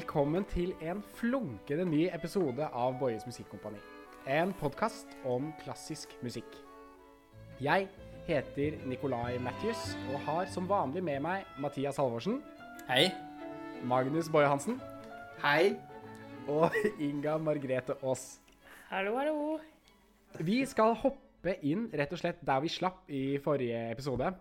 [0.00, 3.76] velkommen til en flunkende ny episode av Boyes Musikkompani.
[4.24, 6.48] En podkast om klassisk musikk.
[7.60, 7.84] Jeg
[8.24, 12.38] heter Nicolai Matthews og har som vanlig med meg Mathias Halvorsen,
[12.88, 13.10] Hei.
[13.84, 14.80] Magnus Boje Hansen
[15.42, 15.76] Hei.
[16.48, 18.40] og Inga Margrethe Aas.
[18.88, 19.58] Hallo, hallo.
[20.40, 24.32] Vi skal hoppe inn rett og slett der vi slapp i forrige episode.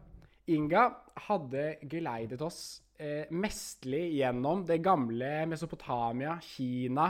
[0.48, 0.88] Inga
[1.28, 7.10] hadde geleidet oss eh, mestlig gjennom det gamle Mesopotamia, Kina,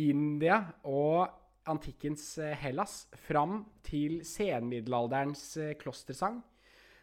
[0.00, 0.58] India
[0.88, 1.28] og
[1.68, 6.40] antikkens eh, Hellas fram til senmiddelalderens eh, klostersang,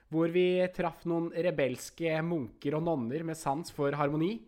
[0.09, 4.39] hvor vi traff noen rebelske munker og nonner med sans for harmoni,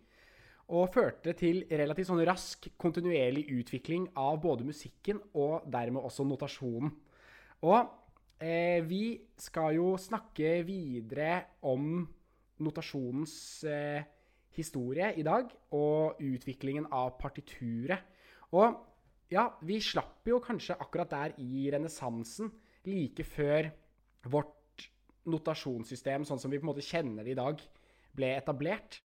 [0.71, 6.93] og førte til relativt sånn rask, kontinuerlig utvikling av både musikken og dermed også notasjonen.
[7.67, 7.79] Og
[8.39, 12.07] eh, vi skal jo snakke videre om
[12.63, 13.35] notasjonens
[13.67, 14.03] eh,
[14.55, 17.99] historie i dag, og utviklingen av partituret.
[18.55, 18.75] Og
[19.31, 22.51] ja, vi slapp jo kanskje akkurat der i renessansen,
[22.87, 23.71] like før
[24.31, 24.89] vårt
[25.29, 27.61] notasjonssystem, sånn som vi på en måte kjenner det i dag,
[28.17, 29.01] ble etablert.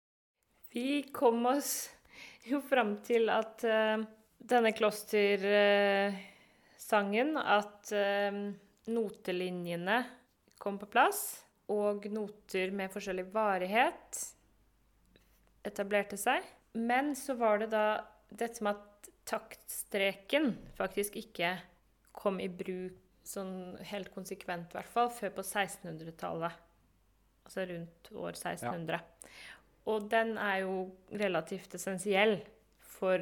[0.73, 1.89] Vi kom oss
[2.47, 4.03] jo fram til at uh,
[4.39, 8.51] denne klostersangen At uh,
[8.91, 10.05] notelinjene
[10.61, 14.19] kom på plass, og noter med forskjellig varighet
[15.65, 16.45] etablerte seg.
[16.75, 17.85] Men så var det da
[18.29, 21.55] dette med at taktstreken faktisk ikke
[22.15, 26.59] kom i bruk sånn helt konsekvent, i hvert fall, før på 1600-tallet.
[27.45, 28.99] Altså rundt år 1600.
[29.89, 30.75] Og den er jo
[31.13, 32.39] relativt essensiell
[32.95, 33.21] for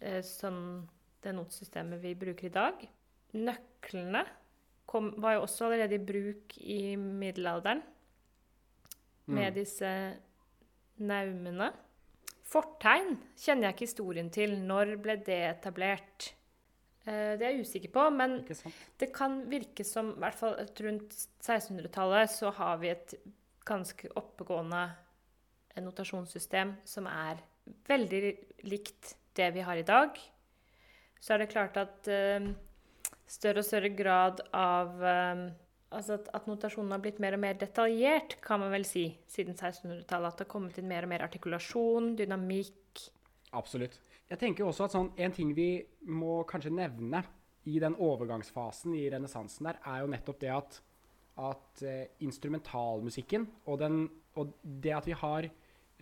[0.00, 0.88] eh, sånn
[1.20, 2.84] det notsystemet vi bruker i dag.
[3.36, 4.24] Nøklene
[4.90, 7.82] kom, var jo også allerede i bruk i middelalderen
[9.30, 9.90] med disse
[11.00, 11.70] naumene.
[12.50, 14.56] Fortegn kjenner jeg ikke historien til.
[14.66, 16.32] Når ble det etablert?
[17.06, 18.40] Eh, det er jeg usikker på, men
[19.00, 23.14] det kan virke som, i hvert fall rundt 1600-tallet, så har vi et
[23.68, 24.88] ganske oppegående
[25.80, 27.38] notasjonssystem som er
[27.86, 28.20] veldig
[28.66, 30.18] likt det vi har i dag.
[31.20, 32.50] Så er det klart at eh,
[33.30, 35.50] større og større grad av eh,
[35.90, 39.56] Altså at, at notasjonen har blitt mer og mer detaljert, kan man vel si, siden
[39.56, 40.28] 1600-tallet.
[40.28, 43.00] At det har kommet inn mer og mer artikulasjon, dynamikk.
[43.58, 43.96] Absolutt.
[44.30, 47.24] Jeg tenker også at sånn, En ting vi må kanskje nevne
[47.66, 50.78] i den overgangsfasen i renessansen der, er jo nettopp det at,
[51.50, 54.04] at uh, instrumentalmusikken og, den,
[54.38, 55.50] og det at vi har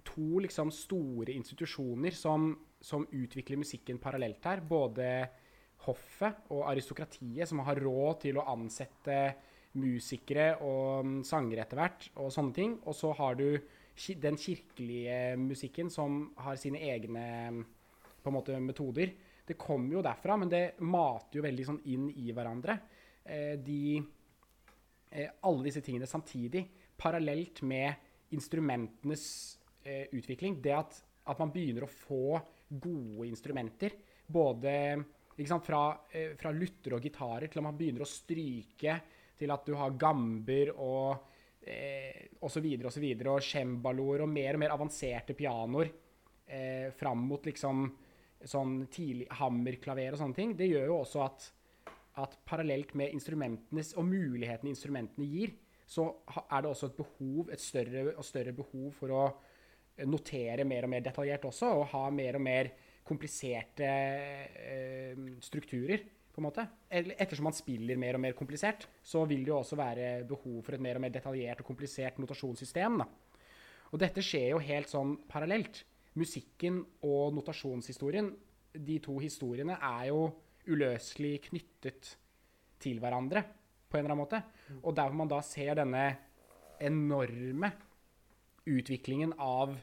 [0.04, 2.52] to liksom, store institusjoner som,
[2.84, 5.08] som utvikler musikken parallelt her, både
[5.86, 9.18] hoffet og aristokratiet, som har råd til å ansette
[9.78, 12.76] musikere og mm, sangere etter hvert, og sånne ting.
[12.88, 13.48] Og så har du
[14.22, 17.24] den kirkelige musikken som har sine egne
[17.54, 17.64] mm,
[18.22, 19.14] på en måte metoder.
[19.48, 22.78] Det kommer jo derfra, men det mater jo veldig sånn inn i hverandre.
[23.24, 23.98] Eh, de,
[25.10, 26.66] eh, alle disse tingene samtidig,
[26.98, 29.24] parallelt med instrumentenes
[29.84, 30.58] eh, utvikling.
[30.62, 33.96] Det at, at man begynner å få gode instrumenter,
[34.28, 34.74] både
[35.46, 39.00] fra, eh, fra lutter og gitarer til at man begynner å stryke,
[39.38, 41.28] til at du har gamber og
[41.62, 42.66] eh, osv.
[42.84, 43.42] og så videre, og
[44.20, 45.90] og mer og mer avanserte pianoer
[46.46, 47.86] eh, fram mot liksom
[48.44, 50.56] sånn tidlig hammerklaver og sånne ting.
[50.56, 51.52] Det gjør jo også at,
[52.22, 55.54] at parallelt med instrumentenes og mulighetene instrumentene gir,
[55.88, 56.04] så
[56.50, 59.22] er det også et behov, et større og større behov for å
[60.06, 62.70] notere mer og mer detaljert også, og ha mer og mer
[63.08, 66.04] kompliserte eh, strukturer,
[66.38, 66.64] på en måte.
[66.88, 70.76] Ettersom man spiller mer og mer komplisert, så vil det jo også være behov for
[70.76, 73.00] et mer og mer detaljert og komplisert notasjonssystem.
[73.02, 73.08] Da.
[73.90, 75.82] Og dette skjer jo helt sånn parallelt.
[76.18, 78.30] Musikken og notasjonshistorien,
[78.70, 80.28] de to historiene, er jo
[80.68, 82.14] uløselig knyttet
[82.78, 83.42] til hverandre
[83.88, 84.42] på en eller annen måte.
[84.84, 86.06] Og der hvor man da ser denne
[86.78, 87.72] enorme
[88.68, 89.74] utviklingen av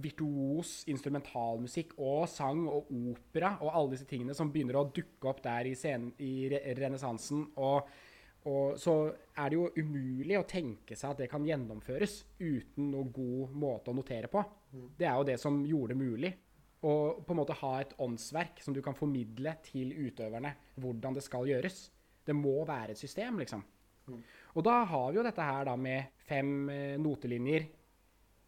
[0.00, 5.42] virtuos instrumentalmusikk og sang og opera og alle disse tingene som begynner å dukke opp
[5.44, 7.44] der i, scenen, i re renessansen.
[7.60, 7.90] Og,
[8.48, 8.96] og så
[9.36, 13.92] er det jo umulig å tenke seg at det kan gjennomføres uten noe god måte
[13.92, 14.44] å notere på.
[14.72, 16.32] Det er jo det som gjorde det mulig.
[16.82, 21.22] Å på en måte ha et åndsverk som du kan formidle til utøverne hvordan det
[21.22, 21.84] skal gjøres.
[22.26, 23.62] Det må være et system, liksom.
[24.56, 27.68] Og da har vi jo dette her da med fem eh, notelinjer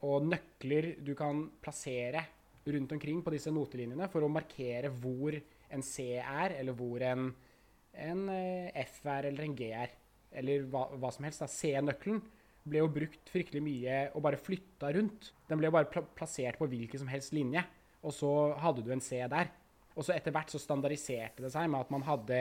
[0.05, 2.25] og nøkler du kan plassere
[2.65, 5.37] rundt omkring på disse notelinjene for å markere hvor
[5.75, 7.29] en C er, eller hvor en,
[8.07, 9.93] en eh, F er, eller en G er.
[10.35, 11.45] Eller hva, hva som helst.
[11.51, 12.23] C-nøkkelen
[12.65, 15.31] ble jo brukt fryktelig mye og bare flytta rundt.
[15.49, 17.63] Den ble jo bare pla plassert på hvilken som helst linje,
[18.05, 19.53] og så hadde du en C der.
[19.95, 22.41] Og så etter hvert så standardiserte det seg med at man hadde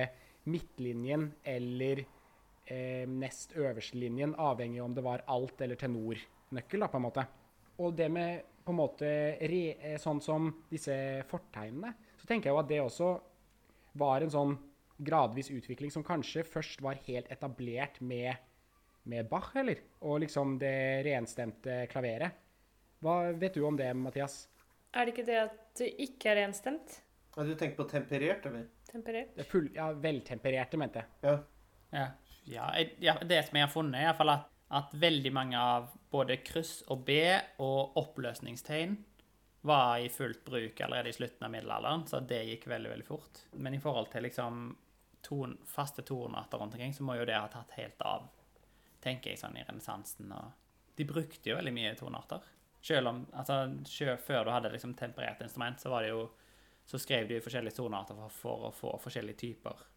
[0.49, 6.99] midtlinjen eller eh, nest øverste linjen, avhengig om det var alt- eller tenornøkkel, da, på
[6.99, 7.27] en måte.
[7.81, 9.09] Og det med på en måte
[9.43, 10.95] re, eh, sånn som disse
[11.29, 13.09] fortegnene, så tenker jeg jo at det også
[13.99, 14.53] var en sånn
[15.03, 18.37] gradvis utvikling som kanskje først var helt etablert med,
[19.09, 19.81] med Bach, eller?
[20.05, 22.39] Og liksom det renstemte klaveret.
[23.03, 24.45] Hva vet du om det, Mathias?
[24.93, 27.01] Er det ikke det at det ikke er renstemt?
[27.33, 28.69] Ja, du tenker på temperert, eller?
[28.87, 29.33] Temperert?
[29.35, 31.09] Er full, ja, veltempererte, mente jeg.
[31.25, 32.07] Ja.
[32.49, 35.59] Ja, ja, det som jeg har funnet, er i hvert fall at, at veldig mange
[35.59, 37.17] av både kryss og B
[37.61, 38.95] og oppløsningstegn
[39.63, 43.45] var i fullt bruk allerede i slutten av middelalderen, så det gikk veldig, veldig fort.
[43.55, 44.65] Men i forhold til liksom
[45.23, 48.27] ton, faste tonearter rundt omkring, så må jo det ha tatt helt av,
[49.03, 50.33] tenker jeg sånn i renessansen.
[50.95, 52.43] De brukte jo veldig mye tonearter.
[52.83, 56.27] Selv om, altså, selv før du hadde liksom temperert instrument, så var det jo,
[56.83, 59.87] så skrev de jo forskjellige tonearter for, for å få forskjellige typer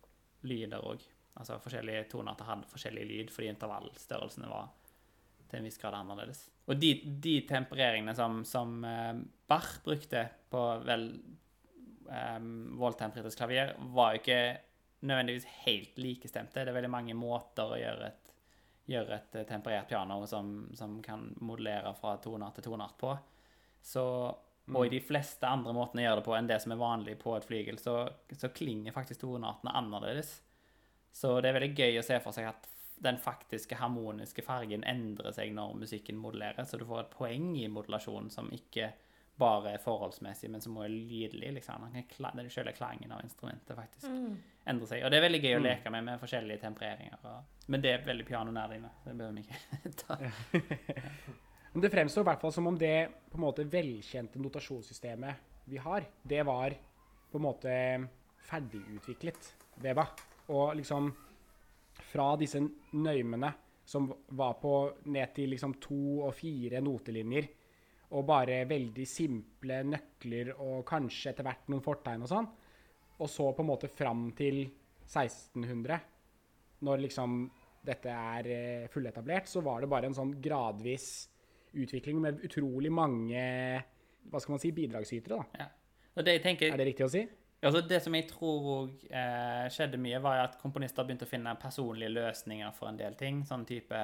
[0.47, 1.03] lyder òg.
[1.37, 4.71] Altså forskjellige tonearter hadde forskjellig lyd fordi intervallstørrelsene var
[5.47, 6.47] til en viss grad annerledes.
[6.67, 6.93] Og de,
[7.23, 9.13] de tempereringene som, som eh,
[9.47, 11.11] Bach brukte på vel
[12.09, 14.41] um, voldtemperert klavier, var jo ikke
[15.07, 16.65] nødvendigvis helt likestemte.
[16.65, 18.33] Det er veldig mange måter å gjøre et,
[18.91, 23.13] gjøre et eh, temperert piano som, som kan modellere fra toneart til toneart på.
[23.87, 24.03] Så,
[24.73, 27.19] og i de fleste andre måtene å gjøre det på enn det som er vanlig
[27.21, 28.01] på et flygel, så,
[28.35, 30.41] så klinger faktisk toneartene annerledes.
[31.17, 32.69] Så det er veldig gøy å se for seg at
[33.05, 37.67] den faktiske harmoniske fargen endrer seg når musikken modellerer, så du får et poeng i
[37.73, 38.91] modulasjonen som ikke
[39.37, 41.51] bare er forholdsmessig, men som også er lydelig.
[41.59, 41.89] liksom.
[41.93, 45.05] Den selve klangen av instrumentet faktisk endrer seg.
[45.05, 47.19] Og det er veldig gøy å leke med med forskjellige tempereringer.
[47.29, 50.19] Og, men det er veldig så Det behøver vi ikke ta.
[51.77, 52.95] Men det fremstår i hvert fall som om det
[53.29, 56.73] på en måte velkjente notasjonssystemet vi har, det var
[57.29, 57.75] på en måte
[58.49, 59.51] ferdigutviklet
[59.85, 60.36] ved Bach.
[60.55, 61.11] Og liksom
[62.13, 63.53] fra disse nøymene
[63.87, 64.09] som
[64.39, 64.73] var på
[65.15, 67.49] ned til liksom to og fire notelinjer,
[68.17, 72.49] og bare veldig simple nøkler og kanskje etter hvert noen fortegn og sånn,
[73.17, 74.65] og så på en måte fram til
[75.07, 76.01] 1600,
[76.87, 77.39] når liksom
[77.87, 81.09] dette er eh, fulletablert, så var det bare en sånn gradvis
[81.77, 83.43] utvikling med utrolig mange
[84.27, 85.39] hva skal man si, bidragsytere.
[85.39, 85.67] da.
[85.67, 86.23] Ja.
[86.27, 87.23] Det tenker, Er det riktig å si?
[87.65, 91.55] Altså det som jeg tror òg eh, skjedde mye, var at komponister begynte å finne
[91.61, 93.41] personlige løsninger for en del ting.
[93.49, 94.01] Sånn type,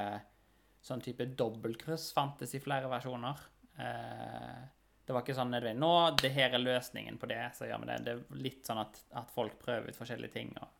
[0.82, 3.43] sånn type dobbeltkryss fantes i flere versjoner.
[3.76, 4.62] Eh,
[5.02, 7.90] det var ikke sånn nødvendig Nå, det her er løsningen på det, så gjør vi
[7.90, 7.99] det.
[8.06, 10.70] Det er litt sånn at, at folk prøver ut forskjellige ting og,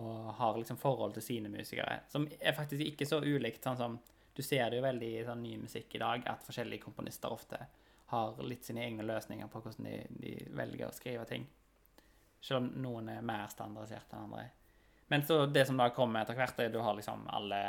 [0.00, 3.62] og har liksom forhold til sine musikere, som er faktisk ikke så ulikt.
[3.64, 3.98] sånn som
[4.34, 7.60] Du ser det jo veldig i sånn ny musikk i dag, at forskjellige komponister ofte
[8.12, 11.46] har litt sine egne løsninger på hvordan de, de velger å skrive ting.
[12.44, 14.44] Selv om noen er mer standardisert enn andre.
[15.08, 17.64] Men så det som da kommer etter hvert, er at du har liksom alle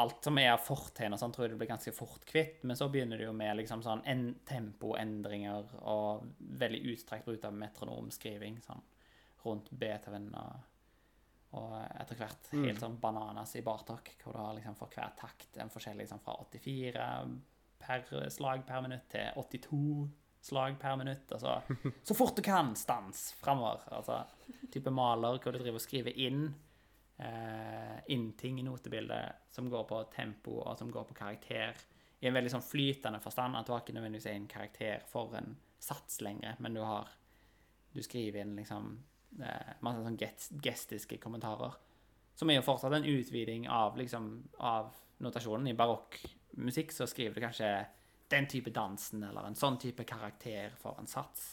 [0.00, 2.60] Alt som er av fortegn og sånn, tror jeg du blir ganske fort kvitt.
[2.62, 7.56] Men så begynner det jo med liksom sånn en, tempoendringer og veldig utstrakt bruk av
[7.58, 8.84] metronomskriving sånn
[9.42, 10.62] rundt Beethoven og,
[11.58, 15.58] og etter hvert helt sånn bananas i Bartok, hvor du har liksom for hver takt
[15.58, 17.10] en forskjell liksom fra 84
[17.82, 19.82] per slag per minutt til 82
[20.40, 21.32] slag per minutt.
[21.32, 21.60] Altså,
[22.02, 23.84] så fort du kan, stans framover.
[23.96, 24.22] Altså,
[24.72, 26.46] type maler hvor du driver og skriver inn
[27.20, 31.76] eh, innting i notebildet som går på tempo og som går på karakter.
[32.20, 35.54] I en veldig sånn flytende forstand at du har ikke nødvendigvis en karakter for en
[35.80, 37.16] sats lenger, men du har
[37.90, 38.84] Du skriver inn liksom
[39.42, 41.72] eh, masse sånn gest, gestiske kommentarer.
[42.38, 44.28] Som er jo fortsatt en utviding av liksom
[44.62, 45.72] av notasjonen.
[45.72, 47.72] I barokkmusikk så skriver du kanskje
[48.30, 51.48] den type dansen eller en sånn type karakter for en sats.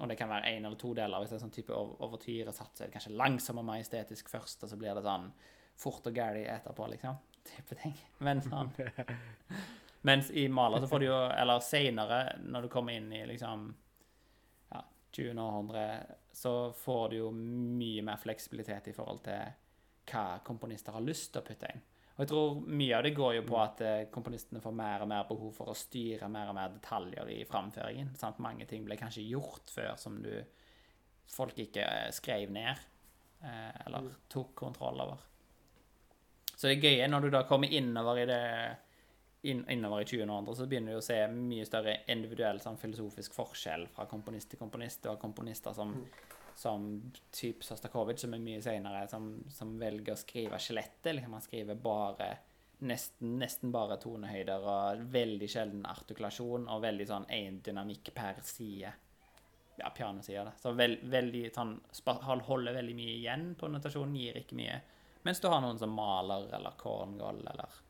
[0.00, 1.20] Og det kan være én eller to deler.
[1.22, 4.72] Hvis det er sånn type ov- overtyresats, er det kanskje langsom og majestetisk først, og
[4.72, 5.28] så blir det sånn
[5.82, 7.20] fort og gæli etterpå, liksom.
[7.52, 7.94] Type ting.
[8.22, 8.70] Men sånn
[10.06, 13.68] Mens i Maler så får du jo Eller seinere, når du kommer inn i liksom
[14.72, 14.80] ja,
[15.14, 15.38] 20.
[15.38, 15.84] århundre,
[16.34, 19.58] så får du jo mye mer fleksibilitet i forhold til
[20.10, 21.82] hva komponister har lyst til å putte inn.
[22.22, 25.08] Og jeg tror mye av det går jo på at eh, komponistene får mer og
[25.10, 28.12] mer behov for å styre mer og mer detaljer i framføringen.
[28.14, 28.38] Sant?
[28.44, 30.30] Mange ting ble kanskje gjort før som du
[31.34, 32.78] folk ikke eh, skrev ned,
[33.42, 35.24] eh, eller tok kontroll over.
[36.54, 38.42] Så det gøye når du da kommer innover i det
[39.50, 40.22] inn, innover i 20.
[40.22, 44.62] århundre, så begynner du å se mye større individuell sånn, filosofisk forskjell fra komponist til
[44.62, 45.02] komponist.
[45.02, 45.96] Du har komponister som,
[46.58, 51.14] som typ Sostakovitsj, som er mye senere, som, som velger å skrive skjelettet.
[51.16, 52.28] Liksom, han skriver bare
[52.82, 58.92] nesten, nesten bare tonehøyder og veldig sjelden artikulasjon og veldig sånn én dynamikk per side.
[59.78, 60.56] Ja, pianosida, da.
[60.60, 61.78] Så veld, veldig sånn
[62.46, 64.80] Holder veldig mye igjen på notasjonen, gir ikke mye.
[65.24, 67.80] Mens du har noen som maler eller Korngold eller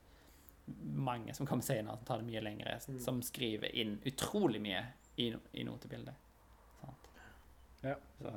[0.95, 4.85] mange som kommer senere, som tar det mye lengre, som skriver inn utrolig mye
[5.16, 6.14] i, i notebildet.
[7.82, 7.96] Ja.
[8.20, 8.32] Så,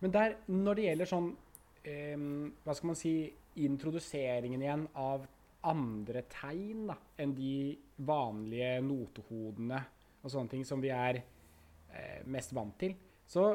[0.00, 2.24] Men der, når det gjelder sånn um,
[2.64, 3.14] Hva skal man si
[3.60, 5.26] Introduseringen igjen av
[5.66, 7.74] andre tegn da, enn de
[8.08, 9.80] vanlige notehodene
[10.22, 12.94] og sånne ting som vi er eh, mest vant til,
[13.28, 13.50] så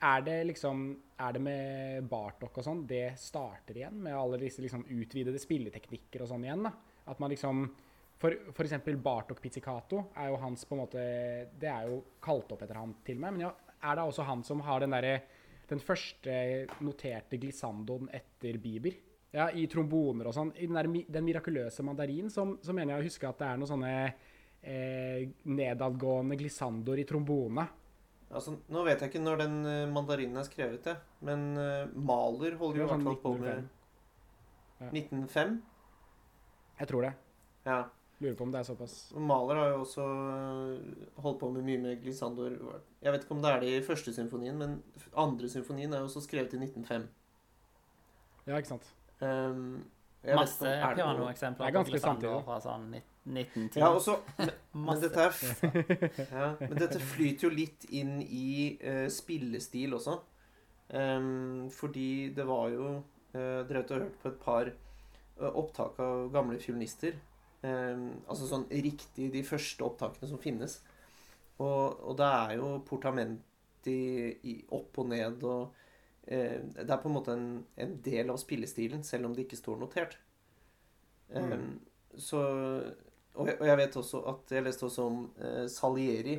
[0.00, 0.82] er det liksom
[1.20, 4.02] Er det med Bartok og sånn det starter igjen?
[4.02, 6.64] Med alle disse liksom utvidede spilleteknikker og sånn igjen?
[6.64, 6.72] da,
[7.12, 7.66] At man liksom
[8.20, 11.02] for, for eksempel Bartok Pizzicato er jo hans på en måte
[11.60, 13.36] Det er jo kalt opp etter han til meg.
[13.36, 15.20] Men ja, er det også han som har den derre
[15.70, 16.34] den første
[16.82, 18.96] noterte glissandoen etter Bieber?
[19.30, 20.50] Ja, i tromboner og sånn.
[20.58, 23.60] I den, der, den mirakuløse mandarin, så, som mener jeg å huske at det er
[23.60, 27.66] noen sånne eh, nedadgående glissandoer i trombone.
[28.30, 30.98] Altså, nå vet jeg ikke når den eh, mandarinen er skrevet, jeg.
[31.26, 33.70] Men uh, Maler holder jo i hvert fall på sånn med
[34.90, 34.90] 1905.
[34.90, 35.56] 1905.
[36.80, 37.14] Jeg tror det.
[37.66, 37.80] Ja.
[38.20, 38.94] Lurer på om det er såpass.
[39.16, 42.58] Maler har jo også øh, holdt på med mye med glissandoer.
[43.00, 44.82] Jeg vet ikke om det er det i første symfonien, men
[45.16, 47.08] andre symfonien er jo også skrevet i 1905.
[48.46, 48.90] Ja, ikke sant.
[49.20, 49.86] Um,
[50.24, 52.42] masse er pianoeksempler er på samtidig.
[52.44, 53.80] fra sånn 1910.
[53.80, 55.40] Ja, også, men, men, dette er,
[56.34, 60.18] ja, men dette flyter jo litt inn i uh, spillestil også.
[60.90, 66.28] Um, fordi det var jo uh, Dere har hørt på et par uh, opptak av
[66.34, 67.16] gamle fiolinister.
[67.60, 70.78] Um, altså sånn riktig de første opptakene som finnes.
[71.60, 73.96] Og, og det er jo portamenti
[74.48, 75.74] i, opp og ned og
[76.24, 79.60] eh, Det er på en måte en, en del av spillestilen, selv om det ikke
[79.60, 80.16] står notert.
[81.28, 81.80] Um,
[82.16, 82.40] Så
[83.34, 86.38] og jeg, og jeg vet også at Jeg leste også om eh, Salieri,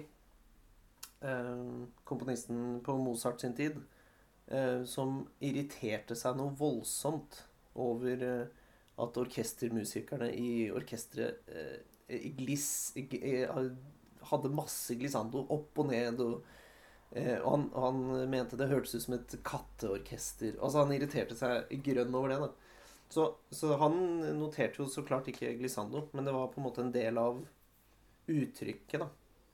[1.22, 3.78] eh, komponisten på Mozart sin tid,
[4.48, 7.44] eh, som irriterte seg noe voldsomt
[7.80, 8.48] over eh,
[9.00, 11.78] at orkestermusikerne i orkesteret eh,
[12.12, 13.62] eh,
[14.32, 16.20] hadde masse glissando opp og ned.
[16.20, 16.44] og
[17.16, 20.58] eh, og han, og han mente det hørtes ut som et katteorkester.
[20.62, 22.40] Altså Han irriterte seg grønn over det.
[22.40, 22.52] da
[23.12, 23.98] så, så han
[24.40, 27.42] noterte jo så klart ikke glissando, men det var på en måte en del av
[28.32, 29.08] uttrykket, da.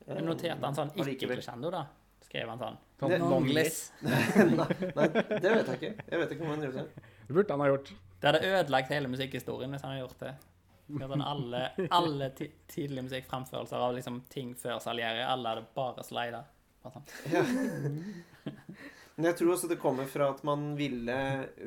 [0.08, 1.88] Men noterte han sånn ikke-glissando, da?
[2.27, 3.17] Skrev han sånn Sånn Det-
[4.60, 5.08] nei, nei,
[5.41, 5.91] det vet jeg ikke.
[6.12, 7.03] Jeg vet ikke om han gjorde det.
[7.27, 7.91] Det burde han ha gjort.
[8.20, 10.36] Det hadde ødelagt hele musikkhistorien hvis han hadde gjort det.
[10.88, 12.30] Gjort alle, alle
[12.68, 16.46] tidlige musikkframførelser av liksom ting før Salieri, alle hadde bare slida.
[16.88, 17.44] Ja.
[19.18, 21.18] Men jeg tror også det kommer fra at man ville,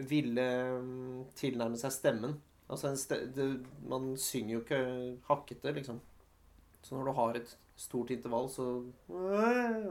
[0.08, 0.46] ville
[0.80, 2.36] mm, tilnærme seg stemmen.
[2.70, 3.48] Altså en ste det,
[3.90, 4.82] Man synger jo ikke
[5.26, 5.98] hakkete, liksom.
[6.80, 8.84] Så når du har et stort intervall, så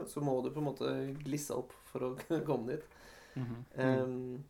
[0.08, 2.14] Så må du på en måte glisse opp for å
[2.48, 2.88] komme dit.
[3.34, 4.04] Mm -hmm.
[4.04, 4.44] um,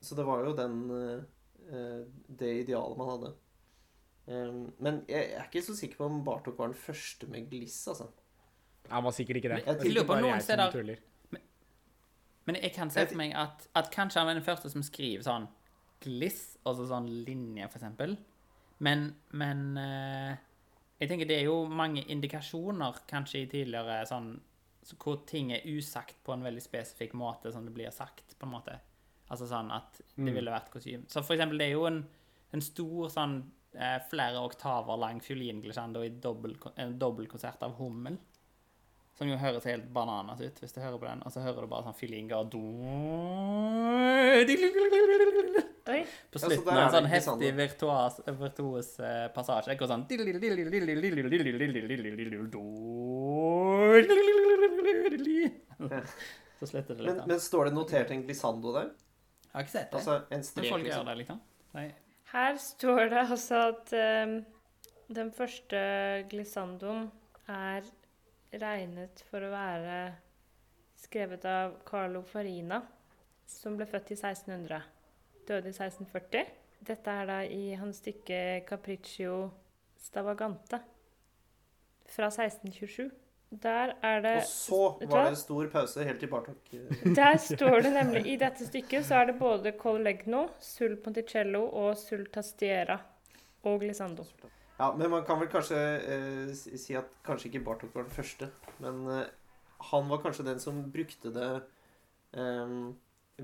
[0.00, 1.22] så det var jo den eh,
[1.68, 3.34] det idealet man hadde.
[4.28, 7.48] Ehm, men jeg, jeg er ikke så sikker på om Bartok var den første med
[7.50, 8.08] gliss, altså.
[8.88, 9.60] Han var sikkert ikke det.
[9.66, 11.42] Jeg er lurer på noen steder- men,
[12.46, 15.24] Men jeg kan se for meg at, at kanskje han var den første som skriver
[15.24, 15.48] sånn
[16.00, 18.16] gliss, altså sånn linje, for eksempel.
[18.78, 20.36] Men, men eh,
[21.00, 24.36] jeg tenker det er jo mange indikasjoner kanskje i tidligere sånn
[24.88, 28.46] så hvor ting er usagt på en veldig spesifikk måte som det blir sagt, på
[28.46, 28.78] en måte.
[29.30, 30.34] Altså sånn at det Mm.
[30.34, 31.04] ville vært kostyme.
[31.08, 32.04] Så for eksempel, det er jo en,
[32.52, 33.42] en stor sånn
[33.74, 38.16] eh, flere oktaver lang fiolinglisjando i dobbel, en dobbeltkonsert av Hummel.
[39.18, 41.66] Som jo høres helt bananas ut hvis du hører på den, og så hører du
[41.66, 42.50] bare sånn fiolin og
[46.30, 49.76] På slutten av en sånn heftig virtuos, virtuos eh, passasje.
[49.80, 50.06] Går sånn
[56.58, 57.16] Så slutter det litt.
[57.16, 58.88] Men, men står det notert en glissando der?
[59.48, 59.98] Jeg har ikke sett det.
[60.00, 61.08] Altså en strek, folk gjør liksom?
[61.08, 61.40] det, liksom.
[61.74, 61.88] Nei.
[62.28, 63.92] Her står det altså at
[64.28, 64.34] um,
[65.16, 65.80] den første
[66.28, 67.08] glissandoen
[67.48, 67.86] er
[68.52, 69.98] regnet for å være
[70.98, 72.82] skrevet av Carlo Farina,
[73.48, 74.82] som ble født i 1600.
[75.48, 76.52] Døde i 1640.
[76.88, 79.48] Dette er da i hans stykke 'Capriccio
[79.98, 80.82] Stavagante'
[82.08, 83.08] fra 1627.
[83.50, 84.78] Der er det Og så
[85.08, 86.72] var det det stor pause helt til Bartok
[87.20, 91.96] Der står det nemlig I dette stykket så er det både Collegno, Sul Ponticello og
[91.96, 92.98] Sul Tastiera
[93.64, 94.26] og Glissando.
[94.78, 98.14] Ja, men man kan vel kanskje eh, si si at kanskje ikke Bartok var den
[98.14, 98.50] første,
[98.84, 99.24] men eh,
[99.90, 101.48] han var kanskje den som brukte det
[102.36, 102.74] eh,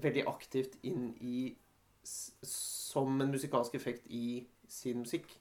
[0.04, 1.54] veldig aktivt inn i
[2.04, 5.32] s- Som en musikalsk effekt i sin musikk.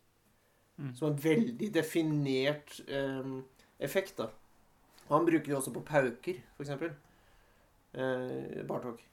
[0.79, 0.96] Mm.
[0.96, 3.36] Som en veldig definert eh,
[3.79, 4.29] effekt, da.
[5.07, 6.93] Og han bruker det også på pauker, eksempel.
[7.93, 9.03] Eh, Bartok.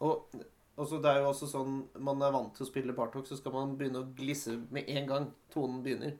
[0.00, 0.30] Og
[0.78, 3.52] også, det er jo også sånn Man er vant til å spille Bartok, så skal
[3.52, 6.14] man begynne å glisse med en gang tonen begynner.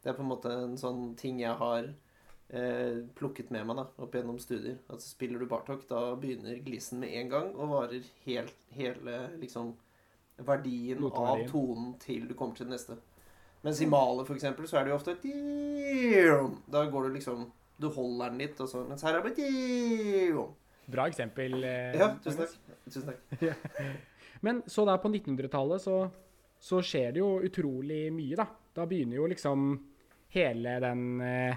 [0.00, 3.84] Det er på en måte en sånn ting jeg har eh, plukket med meg da,
[4.00, 4.80] opp gjennom studier.
[4.90, 9.74] At spiller du Bartok, da begynner glissen med en gang og varer helt, hele liksom
[10.40, 11.46] verdien Noteverdien.
[11.46, 12.96] av tonen til du kommer til det neste.
[13.60, 15.18] Mens i Male, for eksempel, så er det jo ofte
[16.72, 20.46] Da går du liksom Du holder den litt, og så Mens her er det bare
[20.90, 21.54] Bra eksempel.
[21.64, 22.56] eh, Ja, tusen takk.
[22.90, 23.20] Tusen takk.
[24.44, 25.96] Men så der på 1900-tallet så,
[26.60, 28.46] så skjer det jo utrolig mye, da.
[28.74, 29.70] Da begynner jo liksom
[30.34, 31.56] hele den eh,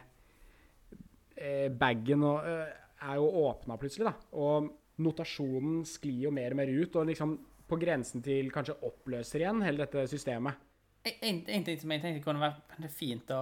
[1.37, 4.13] eh, bagen og, eh, er jo åpna plutselig, da.
[4.39, 4.69] Og
[5.03, 7.37] notasjonen sklir jo mer og mer ut, og liksom
[7.67, 10.59] på grensen til kanskje oppløser igjen hele dette systemet.
[11.03, 13.41] En, en ting som jeg tenkte kunne være fint å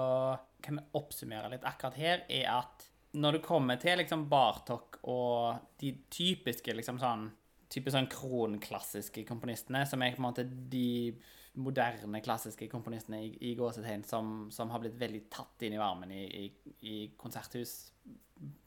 [0.97, 2.87] oppsummere litt akkurat her, er at
[3.21, 7.27] når det kommer til liksom Bartok og de typiske liksom sånn
[7.71, 11.13] type sånn kronklassiske komponistene, som er på en måte de
[11.61, 16.11] moderne, klassiske komponistene i, i gåsetegn som, som har blitt veldig tatt inn i varmen
[16.15, 17.91] i, i, i konserthus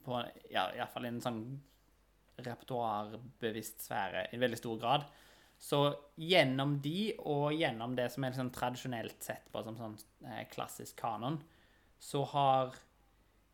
[0.04, 0.20] på
[0.52, 1.40] ja, iallfall en sånn
[2.44, 5.06] repertoarbevisst sfære i veldig stor grad.
[5.64, 5.80] Så
[6.20, 9.94] gjennom de, og gjennom det som er liksom tradisjonelt sett på som sånn
[10.28, 11.38] eh, klassisk kanon,
[11.96, 12.74] så har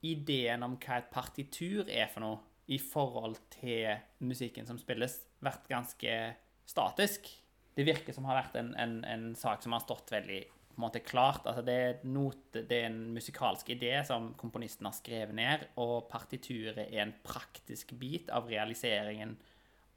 [0.03, 2.41] ideen om hva et partitur er for noe
[2.71, 6.17] i forhold til musikken som spilles, vært ganske
[6.71, 7.31] statisk.
[7.75, 10.43] Det virker som har vært en, en, en sak som har stått veldig
[10.81, 11.47] måte klart.
[11.47, 16.09] Altså det, er note, det er en musikalsk idé som komponisten har skrevet ned, og
[16.11, 19.37] partituret er en praktisk bit av realiseringen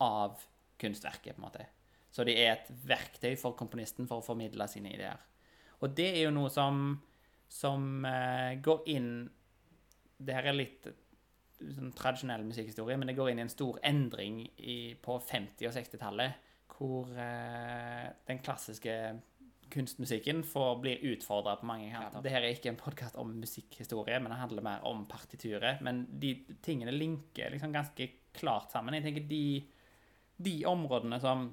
[0.04, 0.42] av
[0.82, 1.36] kunstverket.
[1.36, 1.70] på en måte.
[2.14, 5.22] Så det er et verktøy for komponisten for å formidle sine ideer.
[5.82, 6.84] Og det er jo noe som,
[7.50, 9.10] som uh, går inn
[10.24, 10.88] Det her er litt
[11.64, 15.76] sånn tradisjonell musikkhistorie, men det går inn i en stor endring i, på 50- og
[15.76, 18.96] 60-tallet, hvor uh, den klassiske
[19.74, 22.22] kunstmusikken får, blir utfordra på mange kanter.
[22.22, 25.82] Dette er ikke en podkast om musikkhistorie, men det handler mer om partituret.
[25.86, 28.98] Men de tingene linker liksom ganske klart sammen.
[28.98, 29.46] Jeg tenker de,
[30.46, 31.48] de områdene som,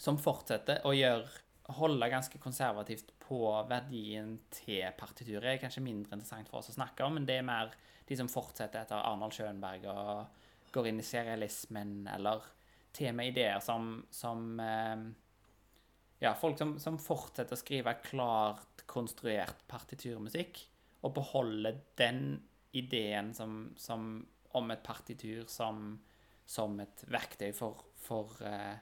[0.00, 1.28] som fortsetter å gjøre
[1.76, 7.06] holde ganske konservativt på verdien til partituret, er kanskje mindre interessant for oss å snakke
[7.06, 7.74] om, men det er mer
[8.08, 12.42] de som fortsetter etter Arnold Schönberg og går inn i serialismen, eller
[12.96, 15.04] til og med ideer som, som eh,
[16.24, 20.64] ja, folk som, som fortsetter å skrive klart konstruert partiturmusikk,
[21.06, 22.24] og beholder den
[22.76, 24.12] ideen som, som,
[24.58, 25.94] om et partitur som,
[26.46, 28.74] som et verktøy for, for eh,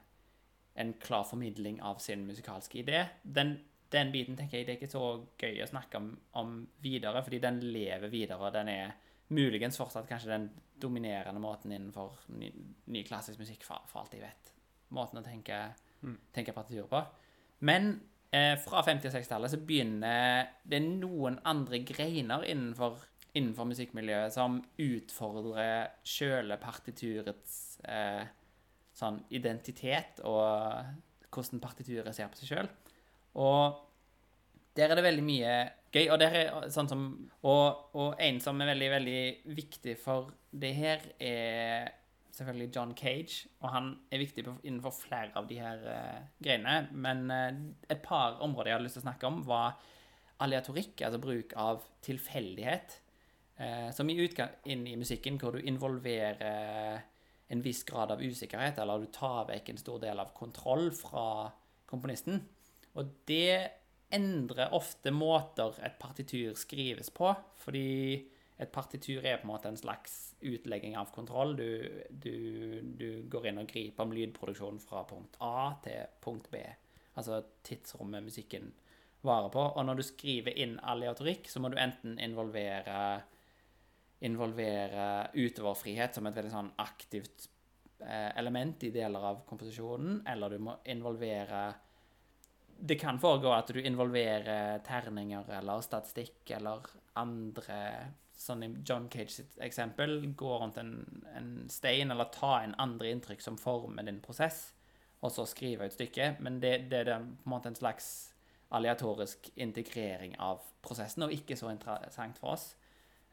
[0.79, 3.03] en klar formidling av sin musikalske idé.
[3.23, 3.57] Den,
[3.91, 5.05] den biten tenker jeg det er ikke så
[5.39, 8.93] gøy å snakke om, om videre, fordi den lever videre, den er
[9.35, 10.47] muligens fortsatt kanskje den
[10.81, 12.49] dominerende måten innenfor ny,
[12.93, 14.53] ny klassisk musikk, for, for alt jeg vet.
[14.95, 15.59] Måten å tenke,
[16.33, 17.03] tenke partitur på.
[17.67, 17.91] Men
[18.31, 23.03] eh, fra 50- og 60-tallet så begynner det noen andre greiner innenfor,
[23.35, 28.23] innenfor musikkmiljøet som utfordrer sjøle partiturets eh,
[28.99, 32.71] sånn identitet og hvordan partituret ser på seg sjøl.
[33.39, 33.77] Og
[34.77, 35.53] der er det veldig mye
[35.93, 36.07] gøy.
[36.07, 37.05] Og, der er sånn som,
[37.43, 39.21] og, og en som er veldig, veldig
[39.57, 41.89] viktig for det her, er
[42.35, 43.49] selvfølgelig John Cage.
[43.61, 46.81] Og han er viktig innenfor flere av de her uh, greiene.
[46.93, 47.51] Men uh,
[47.91, 49.77] et par områder jeg hadde lyst til å snakke om, var
[50.39, 52.99] aleatorikk, altså bruk av tilfeldighet.
[53.59, 57.03] Uh, som i utgang inn i musikken, hvor du involverer
[57.49, 61.49] en viss grad av usikkerhet, eller du tar vekk en stor del av kontroll fra
[61.89, 62.43] komponisten.
[62.97, 63.69] Og det
[64.13, 67.31] endrer ofte måter et partitur skrives på,
[67.61, 67.89] fordi
[68.59, 71.55] et partitur er på en måte en slags utlegging av kontroll.
[71.55, 72.35] Du, du,
[72.99, 76.61] du går inn og griper om lydproduksjonen fra punkt A til punkt B,
[77.15, 78.73] altså tidsrommet musikken
[79.25, 79.63] varer på.
[79.63, 83.21] Og når du skriver inn aleatorikk, så må du enten involvere
[84.25, 87.47] involvere utøverfrihet som et veldig sånn aktivt
[88.03, 91.69] eh, element i deler av komposisjonen, eller du må involvere
[92.79, 96.85] Det kan foregå at du involverer terninger eller statistikk eller
[97.19, 97.79] andre
[98.39, 100.93] Sånn i John Cage sitt eksempel, gå rundt en,
[101.35, 104.69] en stein eller ta inn andre inntrykk som former din prosess,
[105.19, 106.39] og så skrive ut stykket.
[106.39, 108.31] Men det, det er på en måte en slags
[108.71, 112.69] aleatorisk integrering av prosessen, og ikke så interessant for oss.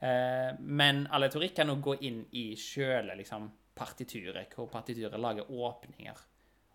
[0.01, 6.21] Eh, men aleatorikk kan jo gå inn i sjøle liksom, partituret, hvor partituret lager åpninger.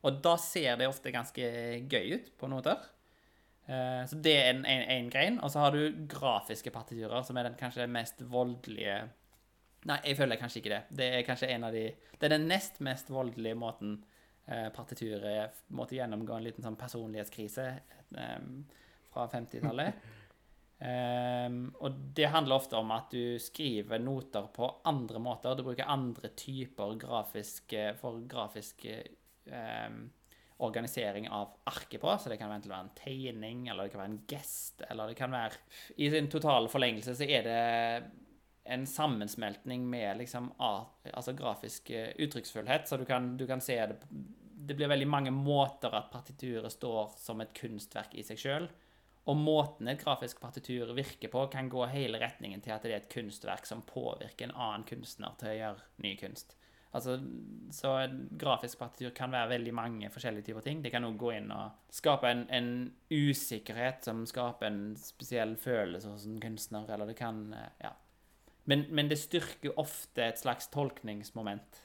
[0.02, 1.48] Og da ser det ofte ganske
[1.86, 2.82] gøy ut, på noter.
[3.68, 5.40] Eh, så det er en grein.
[5.42, 9.04] Og så har du grafiske partiturer, som er den kanskje mest voldelige
[9.90, 10.80] Nei, jeg føler kanskje ikke det.
[10.94, 13.96] Det er kanskje en av de Det er den nest mest voldelige måten
[14.46, 17.66] eh, partituret måtte gjennomgå en liten sånn personlighetskrise
[18.12, 20.04] fra 50-tallet.
[20.82, 25.54] Um, og det handler ofte om at du skriver noter på andre måter.
[25.54, 28.88] Du bruker andre typer grafisk, for grafisk
[29.46, 30.02] um,
[30.62, 32.18] organisering av arket på.
[32.18, 35.34] Så det kan være en tegning, eller det kan være en gest, eller det kan
[35.34, 35.62] være
[36.02, 37.62] I sin totale forlengelse så er det
[38.72, 42.88] en sammensmeltning med liksom altså grafisk uttrykksfullhet.
[42.88, 43.98] Så du kan, du kan se det
[44.62, 48.68] Det blir veldig mange måter at partituret står som et kunstverk i seg sjøl.
[49.30, 53.04] Og måten et grafisk partitur virker på, kan gå hele retningen til at det er
[53.04, 56.56] et kunstverk som påvirker en annen kunstner til å gjøre ny kunst.
[56.92, 57.16] Altså,
[57.72, 60.82] så et grafisk partitur kan være veldig mange forskjellige typer ting.
[60.84, 62.72] Det kan òg gå inn og skape en, en,
[63.12, 67.46] usikkerhet som skaper en spesiell følelse hos en kunstner, eller det kan
[67.82, 67.96] Ja.
[68.70, 71.80] Men, men det styrker ofte et slags tolkningsmoment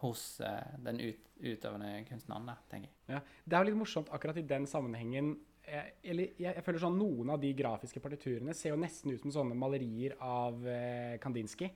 [0.00, 3.18] hos uh, den ut, utøvende kunstneren, da, tenker jeg.
[3.18, 5.34] Ja, Det er jo litt morsomt akkurat i den sammenhengen
[5.70, 9.22] jeg, eller, jeg, jeg, føler sånn Noen av de grafiske partiturene ser jo nesten ut
[9.22, 11.70] som sånne malerier av eh, Kandinsky.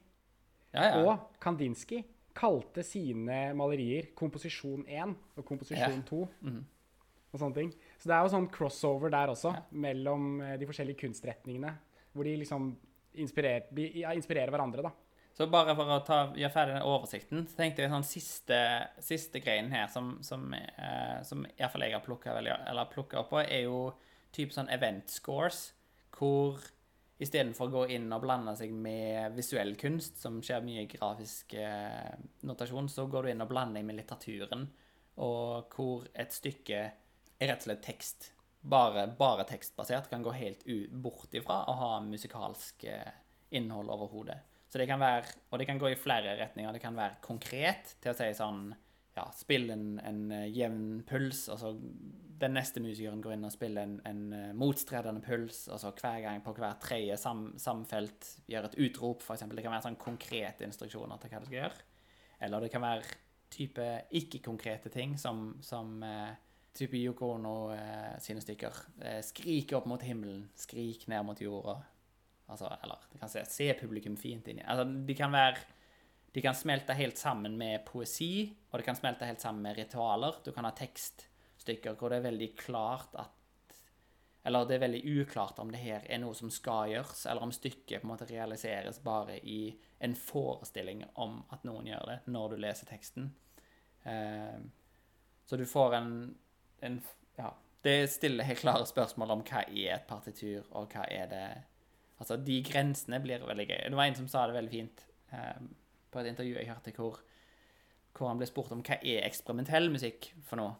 [0.75, 1.03] Ja, ja.
[1.05, 2.03] Og Kandinsky
[2.35, 6.23] kalte sine malerier komposisjon 1 og komposisjon 2.
[6.49, 6.63] Mm.
[7.35, 7.71] Og sånne ting.
[7.99, 9.55] Så det er jo sånn crossover der også,
[9.85, 11.73] mellom eh, de forskjellige kunstretningene.
[12.15, 12.73] Hvor de liksom
[13.23, 13.71] inspirerer,
[14.15, 14.93] inspirerer hverandre, da.
[15.35, 18.59] Så bare for å ta, gjøre ferdig den oversikten, så tenkte jeg sånn siste,
[19.03, 22.05] siste greien her som, som, eh, som iallfall jeg har
[22.93, 23.89] plukka opp på, er jo
[24.35, 25.73] type sånn event scores,
[26.15, 26.63] hvor
[27.19, 31.57] istedenfor å gå inn og blande seg med visuell kunst, som skjer mye i grafisk
[31.59, 32.15] eh,
[32.47, 34.69] notasjon, så går du inn og blander deg med litteraturen,
[35.25, 38.31] og hvor et stykke er rett og slett tekst.
[38.65, 40.09] Bare, bare tekstbasert.
[40.09, 43.15] Kan gå helt bort ifra å ha musikalsk eh,
[43.59, 44.39] innhold overhodet.
[44.75, 46.73] Så det kan være, og det kan gå i flere retninger.
[46.75, 48.73] Det kan være konkret til å si sånn
[49.15, 51.71] ja, Spill en, en eh, jevn puls, og så
[52.43, 56.19] den neste musikeren går inn og spiller en, en uh, motstredende puls, og så hver
[56.25, 59.47] gang på hver tredje sam, samfelt gjør et utrop, f.eks.
[59.47, 61.87] Det kan være sånn konkrete instruksjoner til hva du skal gjøre.
[62.43, 63.23] Eller det kan være
[63.55, 66.35] type ikke-konkrete ting, som, som eh,
[66.75, 68.83] type Yoko Ono eh, sine stykker.
[69.31, 71.79] skrik opp mot himmelen, skrik ned mot jorda.
[72.47, 75.63] Altså, eller det kan se, se publikum fint inn i Altså, de kan være
[76.35, 80.41] De kan smelte helt sammen med poesi, og det kan smelte helt sammen med ritualer.
[80.45, 83.79] Du kan ha tekststykker hvor det er veldig klart at
[84.45, 87.53] Eller det er veldig uklart om det her er noe som skal gjøres, eller om
[87.55, 92.51] stykket på en måte realiseres bare i en forestilling om at noen gjør det, når
[92.51, 93.31] du leser teksten.
[94.05, 94.61] Uh,
[95.47, 96.35] så du får en,
[96.81, 97.01] en
[97.39, 97.55] Ja.
[97.85, 101.49] Det stiller helt klare spørsmål om hva er et partitur, og hva er det
[102.21, 103.81] Altså, de grensene blir veldig gøy.
[103.91, 105.63] Det var en som sa det veldig fint eh,
[106.15, 107.19] på et intervju jeg hørte, hvor,
[108.15, 110.77] hvor, han ble spurt om hva er eksperimentell musikk for noe.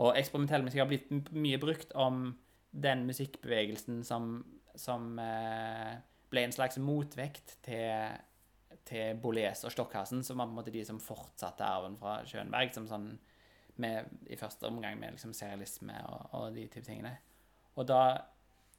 [0.00, 2.30] Og eksperimentell musikk har blitt mye brukt om
[2.70, 4.38] den musikkbevegelsen som,
[4.78, 5.98] som eh,
[6.32, 8.16] ble en slags motvekt til,
[8.88, 12.72] til Boles og Stockhassen, som var på en måte de som fortsatte arven fra Schönberg,
[12.72, 13.10] som sånn
[13.80, 17.16] med, i første omgang med liksom serialisme og, og de type tingene.
[17.76, 18.02] Og da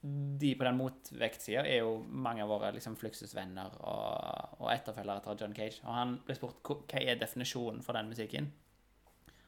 [0.02, 5.38] de på den motvektsida er jo mange av våre liksom, Fluxus-venner og, og etterfølgere etter
[5.38, 5.78] John Cage.
[5.84, 8.48] Og han ble spurt hva er definisjonen for den musikken.